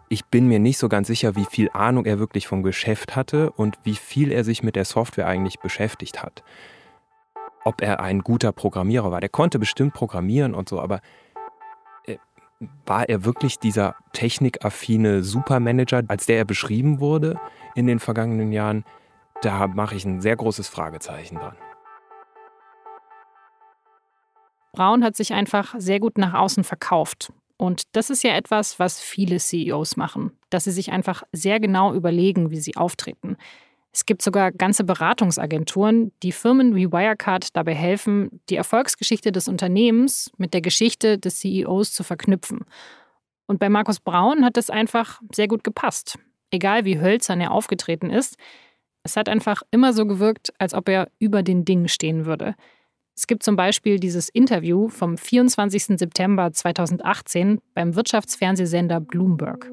[0.10, 3.52] ich bin mir nicht so ganz sicher, wie viel Ahnung er wirklich vom Geschäft hatte
[3.52, 6.44] und wie viel er sich mit der Software eigentlich beschäftigt hat.
[7.64, 9.22] Ob er ein guter Programmierer war.
[9.22, 11.02] Der konnte bestimmt programmieren und so, aber
[12.86, 17.40] war er wirklich dieser technikaffine Supermanager, als der er beschrieben wurde
[17.76, 18.84] in den vergangenen Jahren?
[19.42, 21.56] Da mache ich ein sehr großes Fragezeichen dran.
[24.74, 27.32] Braun hat sich einfach sehr gut nach außen verkauft.
[27.58, 31.94] Und das ist ja etwas, was viele CEOs machen, dass sie sich einfach sehr genau
[31.94, 33.38] überlegen, wie sie auftreten.
[33.96, 40.30] Es gibt sogar ganze Beratungsagenturen, die Firmen wie Wirecard dabei helfen, die Erfolgsgeschichte des Unternehmens
[40.36, 42.66] mit der Geschichte des CEOs zu verknüpfen.
[43.48, 46.20] Und bei Markus Braun hat das einfach sehr gut gepasst.
[46.52, 48.36] Egal wie hölzern er aufgetreten ist,
[49.04, 52.56] es hat einfach immer so gewirkt, als ob er über den Dingen stehen würde.
[53.16, 55.98] Es gibt zum Beispiel dieses Interview vom 24.
[55.98, 59.72] September 2018 beim Wirtschaftsfernsehsender Bloomberg.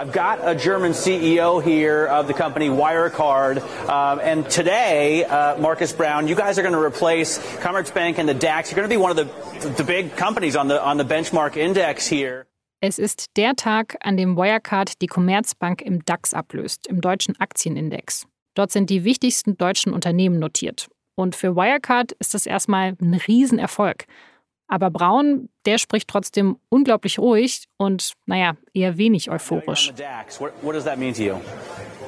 [0.00, 3.58] I've got a German CEO here of the company Wirecard,
[3.88, 8.34] uh, and today, uh, Marcus Brown, you guys are going to replace Commerzbank and the
[8.34, 8.70] DAX.
[8.70, 11.56] You're going to be one of the, the big companies on the on the benchmark
[11.56, 12.46] index here.
[12.80, 18.24] Es ist der Tag, an dem Wirecard die Commerzbank im DAX ablöst, im deutschen Aktienindex.
[18.54, 20.86] Dort sind die wichtigsten deutschen Unternehmen notiert.
[21.16, 24.06] Und für Wirecard ist das erstmal ein Riesenerfolg.
[24.68, 29.92] Aber Braun, der spricht trotzdem unglaublich ruhig und, naja, eher wenig euphorisch.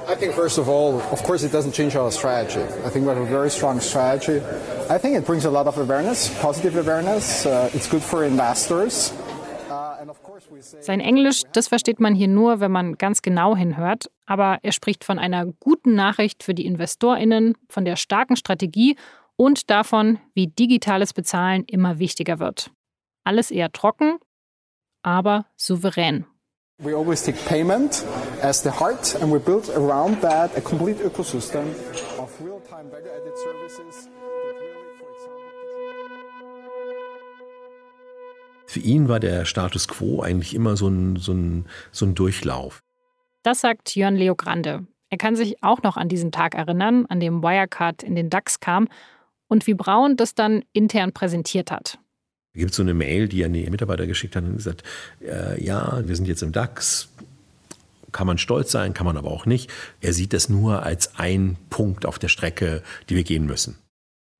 [0.08, 2.62] I think first of all, of course, it doesn't change our strategy.
[2.84, 4.40] I think we have a very strong strategy.
[4.88, 7.46] I think it brings a lot of awareness, positive awareness.
[7.46, 9.12] Uh, it's good for investors.
[10.80, 14.10] Sein Englisch, das versteht man hier nur, wenn man ganz genau hinhört.
[14.26, 18.96] Aber er spricht von einer guten Nachricht für die InvestorInnen, von der starken Strategie
[19.40, 22.70] und davon, wie digitales Bezahlen immer wichtiger wird.
[23.24, 24.18] Alles eher trocken,
[25.02, 26.26] aber souverän.
[26.76, 28.04] We always take payment
[28.42, 31.64] as the heart and we build around that a complete ecosystem
[32.18, 34.10] of real-time value-added services.
[38.66, 42.82] Für ihn war der Status quo eigentlich immer so ein, so ein, so ein Durchlauf.
[43.42, 44.86] Das sagt Jörn Leo Grande.
[45.08, 48.60] Er kann sich auch noch an diesen Tag erinnern, an dem Wirecard in den DAX
[48.60, 48.86] kam
[49.50, 51.98] und wie Braun das dann intern präsentiert hat.
[52.54, 54.82] Es gibt so eine Mail, die er an die Mitarbeiter geschickt hat und gesagt,
[55.20, 57.08] äh, ja, wir sind jetzt im DAX,
[58.12, 59.70] kann man stolz sein, kann man aber auch nicht.
[60.00, 63.78] Er sieht das nur als ein Punkt auf der Strecke, die wir gehen müssen.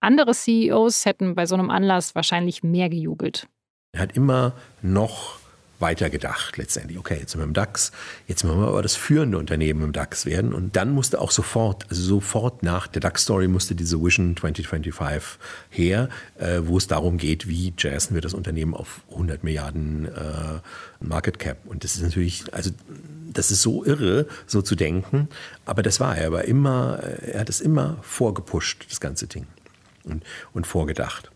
[0.01, 3.46] Andere CEOs hätten bei so einem Anlass wahrscheinlich mehr gejubelt.
[3.92, 5.39] Er hat immer noch
[5.81, 6.99] weiter gedacht letztendlich.
[6.99, 7.93] Okay, jetzt sind wir im DAX,
[8.27, 10.55] jetzt müssen wir aber das führende Unternehmen im DAX werden.
[10.55, 15.38] Und dann musste auch sofort, also sofort nach der DAX-Story musste diese Vision 2025
[15.71, 20.61] her, äh, wo es darum geht, wie jazzen wir das Unternehmen auf 100 Milliarden äh,
[21.01, 21.59] Market Cap.
[21.66, 22.71] Und das ist natürlich, also
[23.33, 25.29] das ist so irre, so zu denken.
[25.64, 26.29] Aber das war er.
[26.29, 29.47] Aber immer, er hat es immer vorgepusht, das ganze Ding.
[30.05, 31.31] Und, und vorgedacht.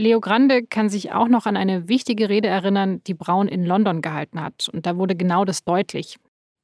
[0.00, 4.00] Leo Grande kann sich auch noch an eine wichtige Rede erinnern, die Braun in London
[4.00, 4.68] gehalten hat.
[4.72, 6.18] Und da wurde genau das deutlich.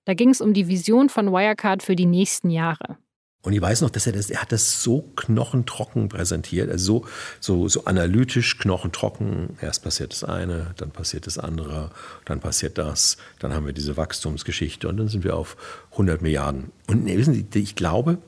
[0.05, 2.97] Da ging es um die Vision von Wirecard für die nächsten Jahre.
[3.43, 7.05] Und ich weiß noch, dass er das, er hat das so knochentrocken präsentiert, also
[7.41, 9.59] so, so, so analytisch knochentrocken.
[9.61, 11.91] Erst passiert das eine, dann passiert das andere,
[12.25, 15.57] dann passiert das, dann haben wir diese Wachstumsgeschichte und dann sind wir auf
[15.93, 16.71] 100 Milliarden.
[16.87, 18.19] Und wissen Sie, ich glaube,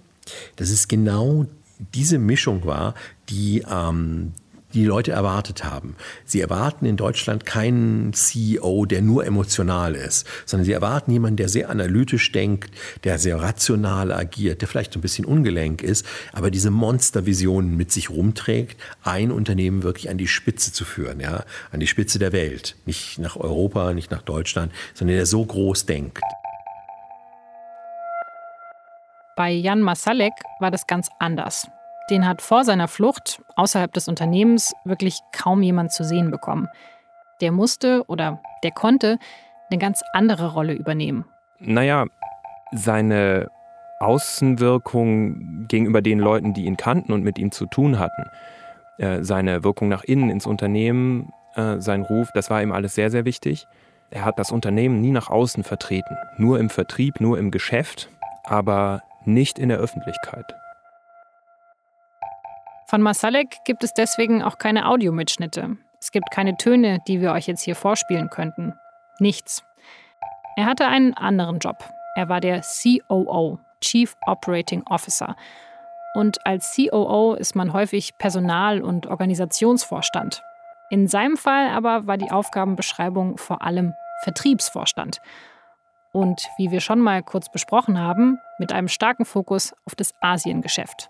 [0.56, 1.46] dass es genau
[1.94, 2.94] diese Mischung war,
[3.28, 4.32] die, ähm,
[4.76, 5.96] die Leute erwartet haben.
[6.24, 11.48] Sie erwarten in Deutschland keinen CEO, der nur emotional ist, sondern sie erwarten jemanden, der
[11.48, 12.70] sehr analytisch denkt,
[13.02, 18.10] der sehr rational agiert, der vielleicht ein bisschen ungelenk ist, aber diese Monstervisionen mit sich
[18.10, 22.76] rumträgt, ein Unternehmen wirklich an die Spitze zu führen, ja, an die Spitze der Welt,
[22.84, 26.20] nicht nach Europa, nicht nach Deutschland, sondern der so groß denkt.
[29.36, 31.66] Bei Jan Masalek war das ganz anders.
[32.08, 36.68] Den hat vor seiner Flucht außerhalb des Unternehmens wirklich kaum jemand zu sehen bekommen.
[37.40, 39.18] Der musste oder der konnte
[39.70, 41.24] eine ganz andere Rolle übernehmen.
[41.58, 42.06] Naja,
[42.72, 43.50] seine
[43.98, 48.30] Außenwirkung gegenüber den Leuten, die ihn kannten und mit ihm zu tun hatten,
[48.98, 53.10] äh, seine Wirkung nach innen ins Unternehmen, äh, sein Ruf, das war ihm alles sehr,
[53.10, 53.66] sehr wichtig.
[54.10, 58.10] Er hat das Unternehmen nie nach außen vertreten, nur im Vertrieb, nur im Geschäft,
[58.44, 60.54] aber nicht in der Öffentlichkeit.
[62.88, 65.76] Von Masalek gibt es deswegen auch keine Audiomitschnitte.
[66.00, 68.74] Es gibt keine Töne, die wir euch jetzt hier vorspielen könnten.
[69.18, 69.64] Nichts.
[70.56, 71.76] Er hatte einen anderen Job.
[72.14, 75.34] Er war der COO, Chief Operating Officer.
[76.14, 80.42] Und als COO ist man häufig Personal- und Organisationsvorstand.
[80.88, 85.20] In seinem Fall aber war die Aufgabenbeschreibung vor allem Vertriebsvorstand.
[86.12, 91.08] Und wie wir schon mal kurz besprochen haben, mit einem starken Fokus auf das Asiengeschäft.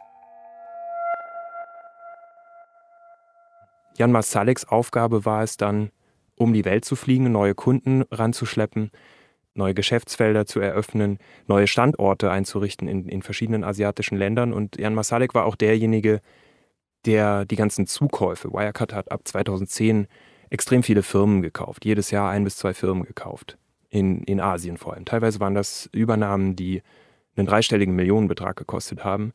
[3.99, 5.91] Jan Masaleks Aufgabe war es dann,
[6.37, 8.91] um die Welt zu fliegen, neue Kunden ranzuschleppen,
[9.55, 14.53] neue Geschäftsfelder zu eröffnen, neue Standorte einzurichten in, in verschiedenen asiatischen Ländern.
[14.53, 16.21] Und Jan Masalek war auch derjenige,
[17.07, 20.09] der die ganzen Zukäufe, Wirecard hat ab 2010
[20.51, 23.57] extrem viele Firmen gekauft, jedes Jahr ein bis zwei Firmen gekauft,
[23.89, 25.05] in, in Asien vor allem.
[25.05, 26.83] Teilweise waren das Übernahmen, die
[27.37, 29.33] einen dreistelligen Millionenbetrag gekostet haben.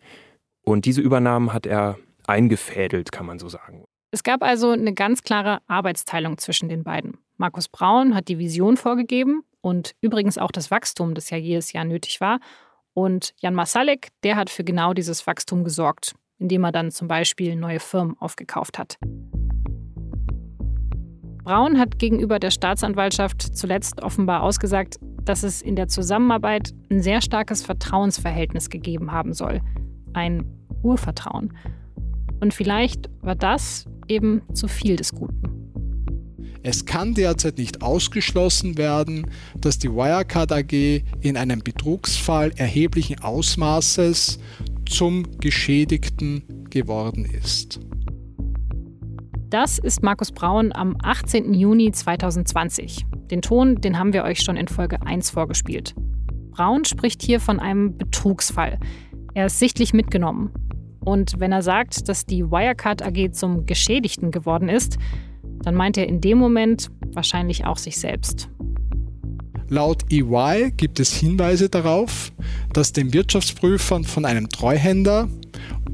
[0.63, 1.97] Und diese Übernahmen hat er
[2.27, 3.85] eingefädelt, kann man so sagen.
[4.13, 7.17] Es gab also eine ganz klare Arbeitsteilung zwischen den beiden.
[7.37, 11.85] Markus Braun hat die Vision vorgegeben und übrigens auch das Wachstum, das ja jedes Jahr
[11.85, 12.39] nötig war.
[12.93, 17.55] Und Jan Masalek, der hat für genau dieses Wachstum gesorgt, indem er dann zum Beispiel
[17.55, 18.97] neue Firmen aufgekauft hat.
[21.45, 27.21] Braun hat gegenüber der Staatsanwaltschaft zuletzt offenbar ausgesagt, dass es in der Zusammenarbeit ein sehr
[27.21, 29.61] starkes Vertrauensverhältnis gegeben haben soll.
[30.13, 30.43] Ein
[30.83, 31.57] Urvertrauen.
[32.41, 35.41] Und vielleicht war das eben zu viel des Guten.
[36.63, 39.25] Es kann derzeit nicht ausgeschlossen werden,
[39.59, 44.37] dass die Wirecard AG in einem Betrugsfall erheblichen Ausmaßes
[44.87, 47.79] zum Geschädigten geworden ist.
[49.49, 51.53] Das ist Markus Braun am 18.
[51.53, 53.05] Juni 2020.
[53.31, 55.95] Den Ton, den haben wir euch schon in Folge 1 vorgespielt.
[56.51, 58.77] Braun spricht hier von einem Betrugsfall.
[59.33, 60.51] Er ist sichtlich mitgenommen.
[61.03, 64.97] Und wenn er sagt, dass die Wirecard AG zum Geschädigten geworden ist,
[65.63, 68.49] dann meint er in dem Moment wahrscheinlich auch sich selbst.
[69.69, 72.33] Laut EY gibt es Hinweise darauf,
[72.73, 75.29] dass den Wirtschaftsprüfern von einem Treuhänder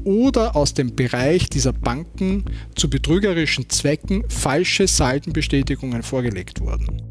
[0.04, 2.44] oder aus dem Bereich dieser Banken
[2.74, 7.02] zu betrügerischen Zwecken falsche Saldenbestätigungen vorgelegt wurden.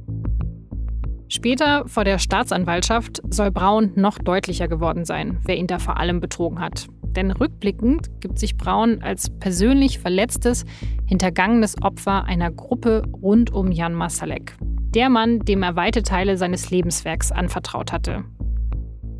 [1.30, 6.20] Später vor der Staatsanwaltschaft soll Braun noch deutlicher geworden sein, wer ihn da vor allem
[6.20, 6.88] betrogen hat.
[7.18, 10.66] Denn rückblickend gibt sich Braun als persönlich verletztes,
[11.08, 14.56] hintergangenes Opfer einer Gruppe rund um Jan Masalek.
[14.94, 18.24] Der Mann, dem er weite Teile seines Lebenswerks anvertraut hatte.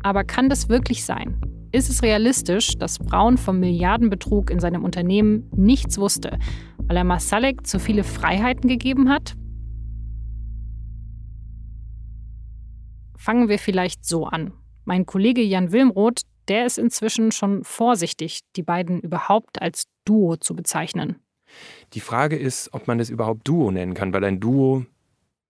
[0.04, 1.40] Aber kann das wirklich sein?
[1.72, 6.38] Ist es realistisch, dass Braun vom Milliardenbetrug in seinem Unternehmen nichts wusste,
[6.86, 9.34] weil er Masalek zu viele Freiheiten gegeben hat?
[13.16, 14.52] Fangen wir vielleicht so an.
[14.84, 20.54] Mein Kollege Jan Wilmroth, der ist inzwischen schon vorsichtig, die beiden überhaupt als Duo zu
[20.54, 21.16] bezeichnen.
[21.94, 24.84] Die Frage ist, ob man es überhaupt Duo nennen kann, weil ein Duo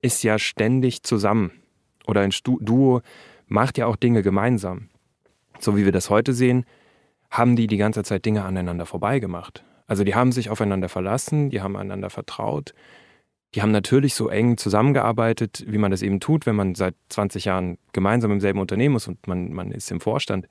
[0.01, 1.51] ist ja ständig zusammen.
[2.07, 3.03] Oder ein Duo
[3.47, 4.89] macht ja auch Dinge gemeinsam.
[5.59, 6.65] So wie wir das heute sehen,
[7.31, 9.65] haben die die ganze Zeit Dinge aneinander vorbeigemacht.
[9.87, 12.75] Also die haben sich aufeinander verlassen, die haben einander vertraut,
[13.55, 17.47] die haben natürlich so eng zusammengearbeitet, wie man das eben tut, wenn man seit 20
[17.47, 20.47] Jahren gemeinsam im selben Unternehmen ist und man, man ist im Vorstand.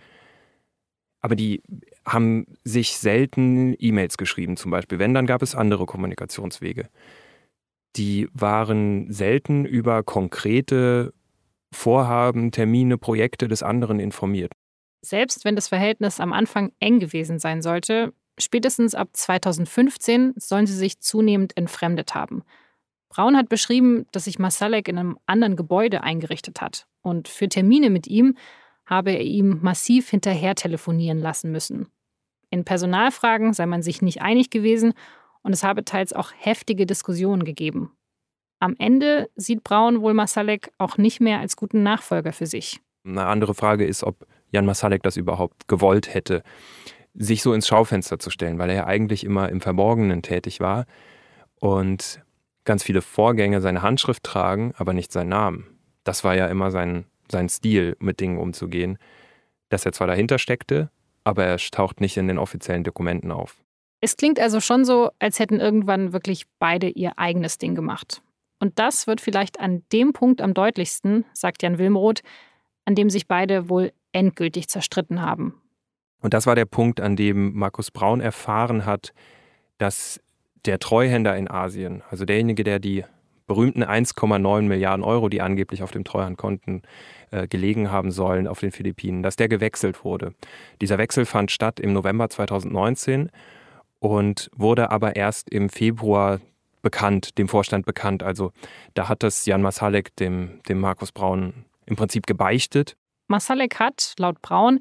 [1.28, 1.62] Aber die
[2.06, 4.98] haben sich selten E-Mails geschrieben, zum Beispiel.
[4.98, 6.88] Wenn, dann gab es andere Kommunikationswege.
[7.98, 11.13] Die waren selten über konkrete
[11.74, 14.54] Vorhaben, Termine, Projekte des anderen informiert.
[15.02, 20.78] Selbst wenn das Verhältnis am Anfang eng gewesen sein sollte, spätestens ab 2015 sollen sie
[20.78, 22.44] sich zunehmend entfremdet haben.
[23.10, 26.88] Braun hat beschrieben, dass sich Masalek in einem anderen Gebäude eingerichtet hat.
[27.02, 28.38] Und für Termine mit ihm
[28.88, 31.88] habe er ihm massiv hinterher telefonieren lassen müssen.
[32.50, 34.93] In Personalfragen sei man sich nicht einig gewesen
[35.43, 37.91] und es habe teils auch heftige Diskussionen gegeben.
[38.60, 42.80] Am Ende sieht Braun wohl Masalek auch nicht mehr als guten Nachfolger für sich.
[43.06, 46.41] Eine andere Frage ist, ob Jan Masalek das überhaupt gewollt hätte,
[47.13, 50.86] sich so ins Schaufenster zu stellen, weil er ja eigentlich immer im Verborgenen tätig war.
[51.60, 52.21] Und
[52.63, 55.67] ganz viele Vorgänge seine Handschrift tragen, aber nicht seinen Namen.
[56.04, 58.98] Das war ja immer sein, sein Stil, mit Dingen umzugehen,
[59.70, 60.90] dass er zwar dahinter steckte,
[61.24, 63.58] aber er taucht nicht in den offiziellen Dokumenten auf.
[64.00, 68.22] Es klingt also schon so, als hätten irgendwann wirklich beide ihr eigenes Ding gemacht.
[68.60, 72.22] Und das wird vielleicht an dem Punkt am deutlichsten, sagt Jan Wilmroth,
[72.86, 75.62] an dem sich beide wohl endgültig zerstritten haben.
[76.22, 79.13] Und das war der Punkt, an dem Markus Braun erfahren hat,
[79.78, 80.20] dass
[80.66, 83.04] der Treuhänder in Asien, also derjenige, der die
[83.48, 86.84] berühmten 1,9 Milliarden Euro, die angeblich auf dem Treuhandkonten
[87.32, 90.34] äh, gelegen haben sollen auf den Philippinen, dass der gewechselt wurde.
[90.82, 93.32] Dieser Wechsel fand statt im November 2019
[94.00, 96.40] und wurde aber erst im Februar
[96.82, 98.21] bekannt, dem Vorstand bekannt.
[98.21, 98.52] Also
[98.94, 102.96] da hat das Jan Masalek dem, dem Markus Braun im Prinzip gebeichtet.
[103.28, 104.80] Masalek hat, laut Braun,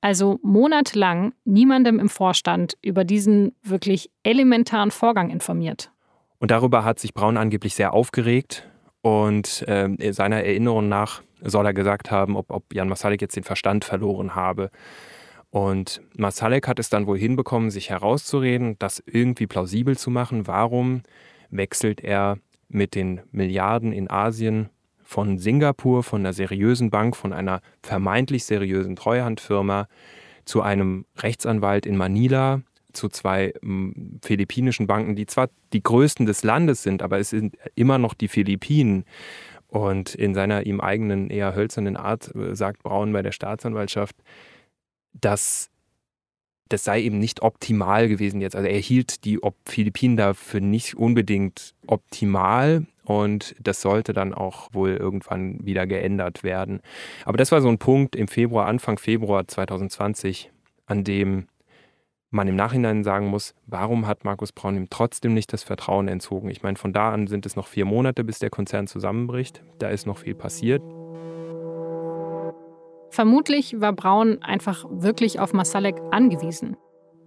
[0.00, 5.90] also monatelang niemandem im Vorstand über diesen wirklich elementaren Vorgang informiert.
[6.38, 8.68] Und darüber hat sich Braun angeblich sehr aufgeregt.
[9.02, 13.44] Und äh, seiner Erinnerung nach soll er gesagt haben, ob, ob Jan Masalek jetzt den
[13.44, 14.70] Verstand verloren habe.
[15.50, 20.46] Und Masalek hat es dann wohl hinbekommen, sich herauszureden, das irgendwie plausibel zu machen.
[20.46, 21.02] Warum
[21.50, 24.68] wechselt er mit den Milliarden in Asien
[25.02, 29.86] von Singapur, von einer seriösen Bank, von einer vermeintlich seriösen Treuhandfirma
[30.44, 32.60] zu einem Rechtsanwalt in Manila,
[32.96, 37.56] zu zwei m, philippinischen Banken, die zwar die größten des Landes sind, aber es sind
[37.74, 39.04] immer noch die Philippinen.
[39.68, 44.16] Und in seiner ihm eigenen, eher hölzernen Art äh, sagt Braun bei der Staatsanwaltschaft,
[45.12, 45.70] dass
[46.68, 48.56] das sei eben nicht optimal gewesen jetzt.
[48.56, 54.96] Also er hielt die Philippinen dafür nicht unbedingt optimal und das sollte dann auch wohl
[54.96, 56.80] irgendwann wieder geändert werden.
[57.24, 60.50] Aber das war so ein Punkt im Februar, Anfang Februar 2020,
[60.86, 61.46] an dem
[62.36, 66.48] man im Nachhinein sagen muss, warum hat Markus Braun ihm trotzdem nicht das Vertrauen entzogen?
[66.50, 69.62] Ich meine, von da an sind es noch vier Monate, bis der Konzern zusammenbricht.
[69.80, 70.82] Da ist noch viel passiert.
[73.10, 76.76] Vermutlich war Braun einfach wirklich auf Masalek angewiesen.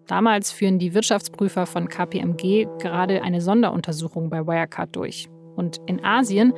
[0.07, 5.27] Damals führen die Wirtschaftsprüfer von KPMG gerade eine Sonderuntersuchung bei Wirecard durch.
[5.55, 6.53] Und in Asien,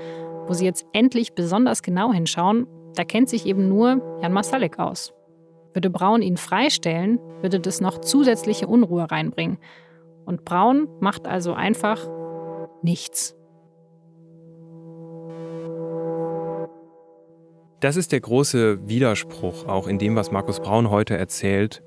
[0.47, 5.13] wo sie jetzt endlich besonders genau hinschauen, da kennt sich eben nur Jan Masalek aus.
[5.73, 9.57] Würde Braun ihn freistellen, würde das noch zusätzliche Unruhe reinbringen.
[10.25, 12.07] Und Braun macht also einfach
[12.83, 13.35] nichts.
[17.79, 21.81] Das ist der große Widerspruch auch in dem, was Markus Braun heute erzählt.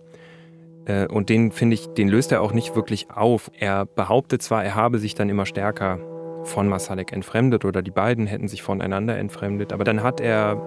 [0.87, 3.51] Äh, und den finde ich, den löst er auch nicht wirklich auf.
[3.57, 6.01] Er behauptet zwar, er habe sich dann immer stärker
[6.43, 10.61] von Masalek entfremdet oder die beiden hätten sich voneinander entfremdet, aber dann hat er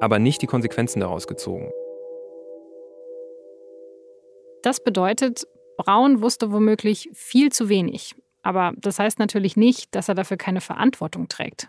[0.00, 1.70] aber nicht die Konsequenzen daraus gezogen.
[4.62, 5.46] Das bedeutet,
[5.76, 8.14] Braun wusste womöglich viel zu wenig.
[8.42, 11.68] Aber das heißt natürlich nicht, dass er dafür keine Verantwortung trägt.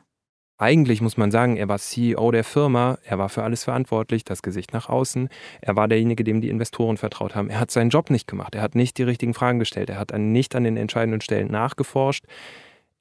[0.60, 4.42] Eigentlich muss man sagen, er war CEO der Firma, er war für alles verantwortlich, das
[4.42, 5.30] Gesicht nach außen.
[5.62, 7.50] Er war derjenige, dem die Investoren vertraut haben.
[7.52, 10.18] Er hat seinen Job nicht gemacht, er hat nicht die richtigen Fragen gestellt, er hat
[10.18, 12.26] nicht an den entscheidenden Stellen nachgeforscht.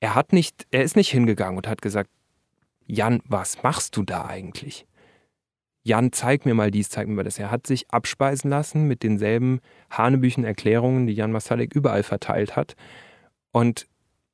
[0.00, 2.10] Er hat nicht, er ist nicht hingegangen und hat gesagt,
[2.86, 4.86] Jan, was machst du da eigentlich?
[5.86, 7.38] Jan, zeig mir mal dies, zeig mir mal das.
[7.38, 12.74] Er hat sich abspeisen lassen mit denselben Hanebüchen Erklärungen, die Jan Masalek überall verteilt hat
[13.52, 13.86] und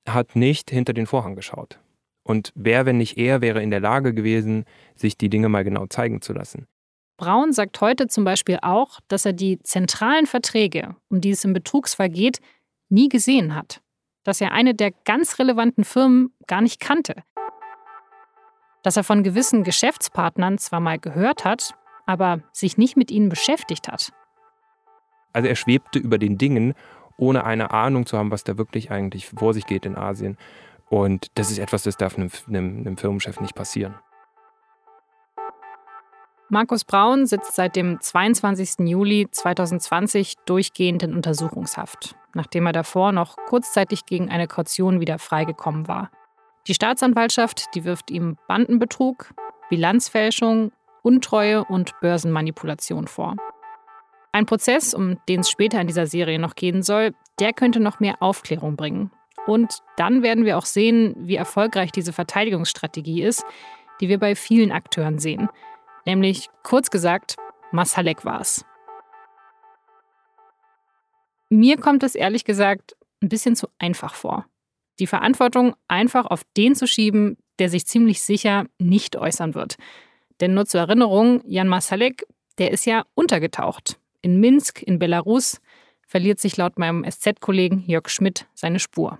[0.09, 1.79] hat nicht hinter den Vorhang geschaut.
[2.23, 5.85] Und wer, wenn nicht er, wäre in der Lage gewesen, sich die Dinge mal genau
[5.87, 6.67] zeigen zu lassen.
[7.19, 11.53] Braun sagt heute zum Beispiel auch, dass er die zentralen Verträge, um die es im
[11.53, 12.39] Betrugsfall geht,
[12.89, 13.83] nie gesehen hat.
[14.25, 17.25] Dass er eine der ganz relevanten Firmen gar nicht kannte.
[18.83, 21.75] Dass er von gewissen Geschäftspartnern zwar mal gehört hat,
[22.07, 24.13] aber sich nicht mit ihnen beschäftigt hat.
[25.33, 26.75] Also er schwebte über den Dingen,
[27.17, 30.37] ohne eine Ahnung zu haben, was da wirklich eigentlich vor sich geht in Asien.
[30.89, 33.95] Und das ist etwas, das darf einem, einem, einem Firmenchef nicht passieren.
[36.51, 38.87] Markus Braun sitzt seit dem 22.
[38.87, 45.89] Juli 2020 durchgehend in Untersuchungshaft, nachdem er davor noch kurzzeitig gegen eine Kaution wieder freigekommen
[45.89, 46.11] war.
[46.67, 49.35] Die Staatsanwaltschaft, die wirft ihm Bandenbetrug,
[49.69, 53.35] Bilanzfälschung, Untreue und Börsenmanipulation vor.
[54.31, 58.01] Ein Prozess, um den es später in dieser Serie noch gehen soll, der könnte noch
[58.01, 59.11] mehr Aufklärung bringen
[59.47, 63.45] und dann werden wir auch sehen, wie erfolgreich diese Verteidigungsstrategie ist,
[64.01, 65.49] die wir bei vielen Akteuren sehen.
[66.05, 67.37] Nämlich, kurz gesagt,
[67.71, 68.65] Masalek war es.
[71.49, 74.47] Mir kommt es ehrlich gesagt ein bisschen zu einfach vor.
[75.03, 79.75] Die Verantwortung einfach auf den zu schieben, der sich ziemlich sicher nicht äußern wird.
[80.41, 82.25] Denn nur zur Erinnerung, Jan Masalek,
[82.59, 83.99] der ist ja untergetaucht.
[84.21, 85.61] In Minsk, in Belarus,
[86.07, 89.19] verliert sich laut meinem SZ-Kollegen Jörg Schmidt seine Spur.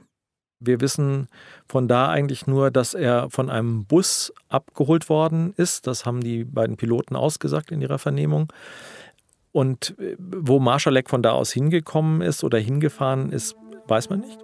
[0.61, 1.27] Wir wissen
[1.67, 5.89] von da eigentlich nur, dass er von einem Bus abgeholt worden ist.
[5.89, 8.53] Das haben die beiden Piloten ausgesagt in ihrer Vernehmung.
[9.51, 13.57] Und äh, wo Marschalek von da aus hingekommen ist oder hingefahren ist,
[13.89, 14.39] weiß man nicht.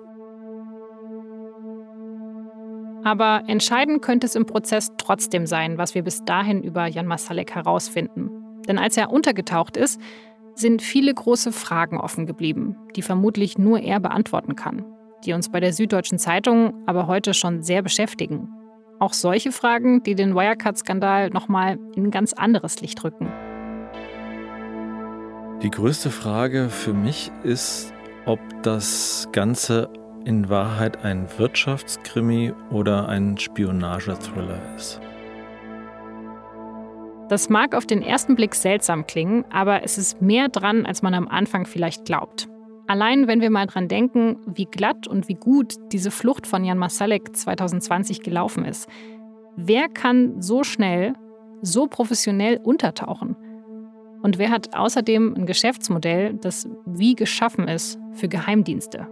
[3.04, 7.54] Aber entscheidend könnte es im Prozess trotzdem sein, was wir bis dahin über Jan Masalek
[7.54, 8.30] herausfinden.
[8.68, 10.00] Denn als er untergetaucht ist,
[10.54, 14.84] sind viele große Fragen offen geblieben, die vermutlich nur er beantworten kann
[15.24, 18.48] die uns bei der Süddeutschen Zeitung aber heute schon sehr beschäftigen.
[18.98, 23.30] Auch solche Fragen, die den Wirecard-Skandal nochmal in ein ganz anderes Licht rücken.
[25.62, 27.92] Die größte Frage für mich ist,
[28.26, 29.88] ob das Ganze
[30.28, 35.00] in Wahrheit ein Wirtschaftskrimi oder ein Spionagethriller ist.
[37.30, 41.14] Das mag auf den ersten Blick seltsam klingen, aber es ist mehr dran, als man
[41.14, 42.46] am Anfang vielleicht glaubt.
[42.86, 46.76] Allein wenn wir mal dran denken, wie glatt und wie gut diese Flucht von Jan
[46.76, 48.86] Masalek 2020 gelaufen ist.
[49.56, 51.14] Wer kann so schnell,
[51.62, 53.34] so professionell untertauchen?
[54.22, 59.08] Und wer hat außerdem ein Geschäftsmodell, das wie geschaffen ist für Geheimdienste?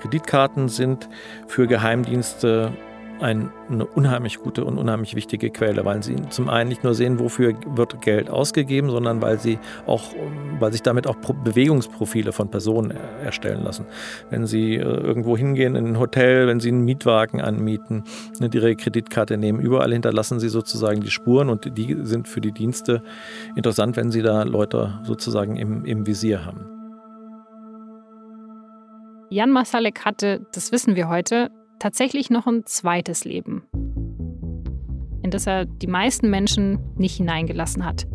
[0.00, 1.08] Kreditkarten sind
[1.46, 2.72] für Geheimdienste
[3.20, 7.18] ein, eine unheimlich gute und unheimlich wichtige Quelle, weil sie zum einen nicht nur sehen,
[7.18, 10.14] wofür wird Geld ausgegeben, sondern weil sie auch,
[10.58, 13.86] weil sich damit auch Bewegungsprofile von Personen erstellen lassen.
[14.30, 18.04] Wenn sie äh, irgendwo hingehen in ein Hotel, wenn sie einen Mietwagen anmieten,
[18.52, 23.02] ihre Kreditkarte nehmen, überall hinterlassen sie sozusagen die Spuren und die sind für die Dienste
[23.54, 26.79] interessant, wenn sie da Leute sozusagen im, im Visier haben.
[29.32, 33.62] Jan Masalek hatte, das wissen wir heute, tatsächlich noch ein zweites Leben,
[35.22, 38.08] in das er die meisten Menschen nicht hineingelassen hat.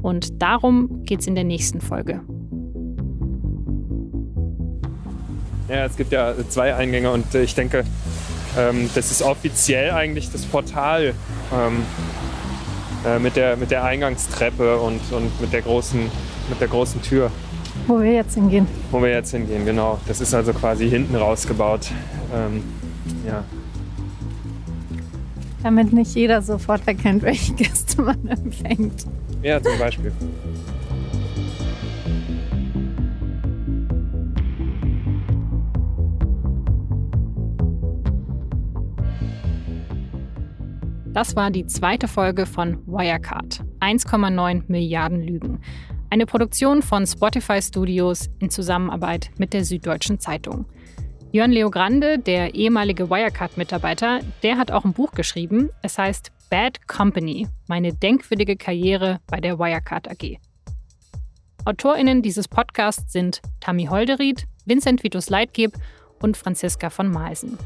[0.00, 2.22] Und darum geht es in der nächsten Folge.
[5.68, 7.84] Ja, es gibt ja zwei Eingänge und ich denke,
[8.56, 11.12] ähm, das ist offiziell eigentlich das Portal
[11.52, 11.82] ähm,
[13.04, 16.00] äh, mit, der, mit der Eingangstreppe und, und mit, der großen,
[16.48, 17.30] mit der großen Tür.
[17.86, 18.66] Wo wir jetzt hingehen.
[18.90, 19.98] Wo wir jetzt hingehen, genau.
[20.06, 21.90] Das ist also quasi hinten rausgebaut.
[22.34, 22.62] Ähm,
[23.26, 23.44] ja.
[25.62, 29.06] Damit nicht jeder sofort erkennt, welche Gäste man empfängt.
[29.42, 30.12] Ja, zum Beispiel.
[41.12, 43.64] Das war die zweite Folge von Wirecard.
[43.80, 45.60] 1,9 Milliarden Lügen.
[46.14, 50.64] Eine Produktion von Spotify Studios in Zusammenarbeit mit der Süddeutschen Zeitung.
[51.32, 55.70] Jörn Leogrande, der ehemalige Wirecard-Mitarbeiter, der hat auch ein Buch geschrieben.
[55.82, 60.38] Es heißt Bad Company, meine denkwürdige Karriere bei der Wirecard AG.
[61.64, 65.72] AutorInnen dieses Podcasts sind Tammy Holderried, Vincent Vitus Leitgeb
[66.22, 67.58] und Franziska von Malsen.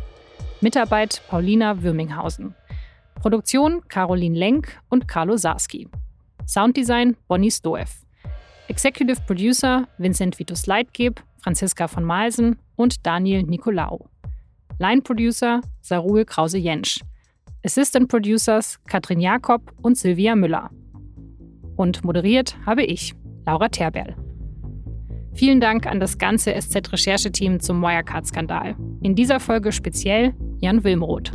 [0.62, 2.54] Mitarbeit Paulina Würminghausen.
[3.20, 5.86] Produktion Caroline Lenk und Carlo Sarski.
[6.46, 8.07] Sounddesign Bonnie Stoev.
[8.68, 14.10] Executive Producer Vincent Vitus Leitgeb, Franziska von Malsen und Daniel Nicolaou.
[14.78, 17.00] Line Producer Sarul Krause-Jensch.
[17.64, 20.70] Assistant Producers Katrin Jakob und Silvia Müller.
[21.76, 23.14] Und moderiert habe ich,
[23.46, 24.14] Laura Terberl.
[25.32, 28.76] Vielen Dank an das ganze SZ-Rechercheteam zum Wirecard-Skandal.
[29.02, 31.32] In dieser Folge speziell Jan Wilmroth.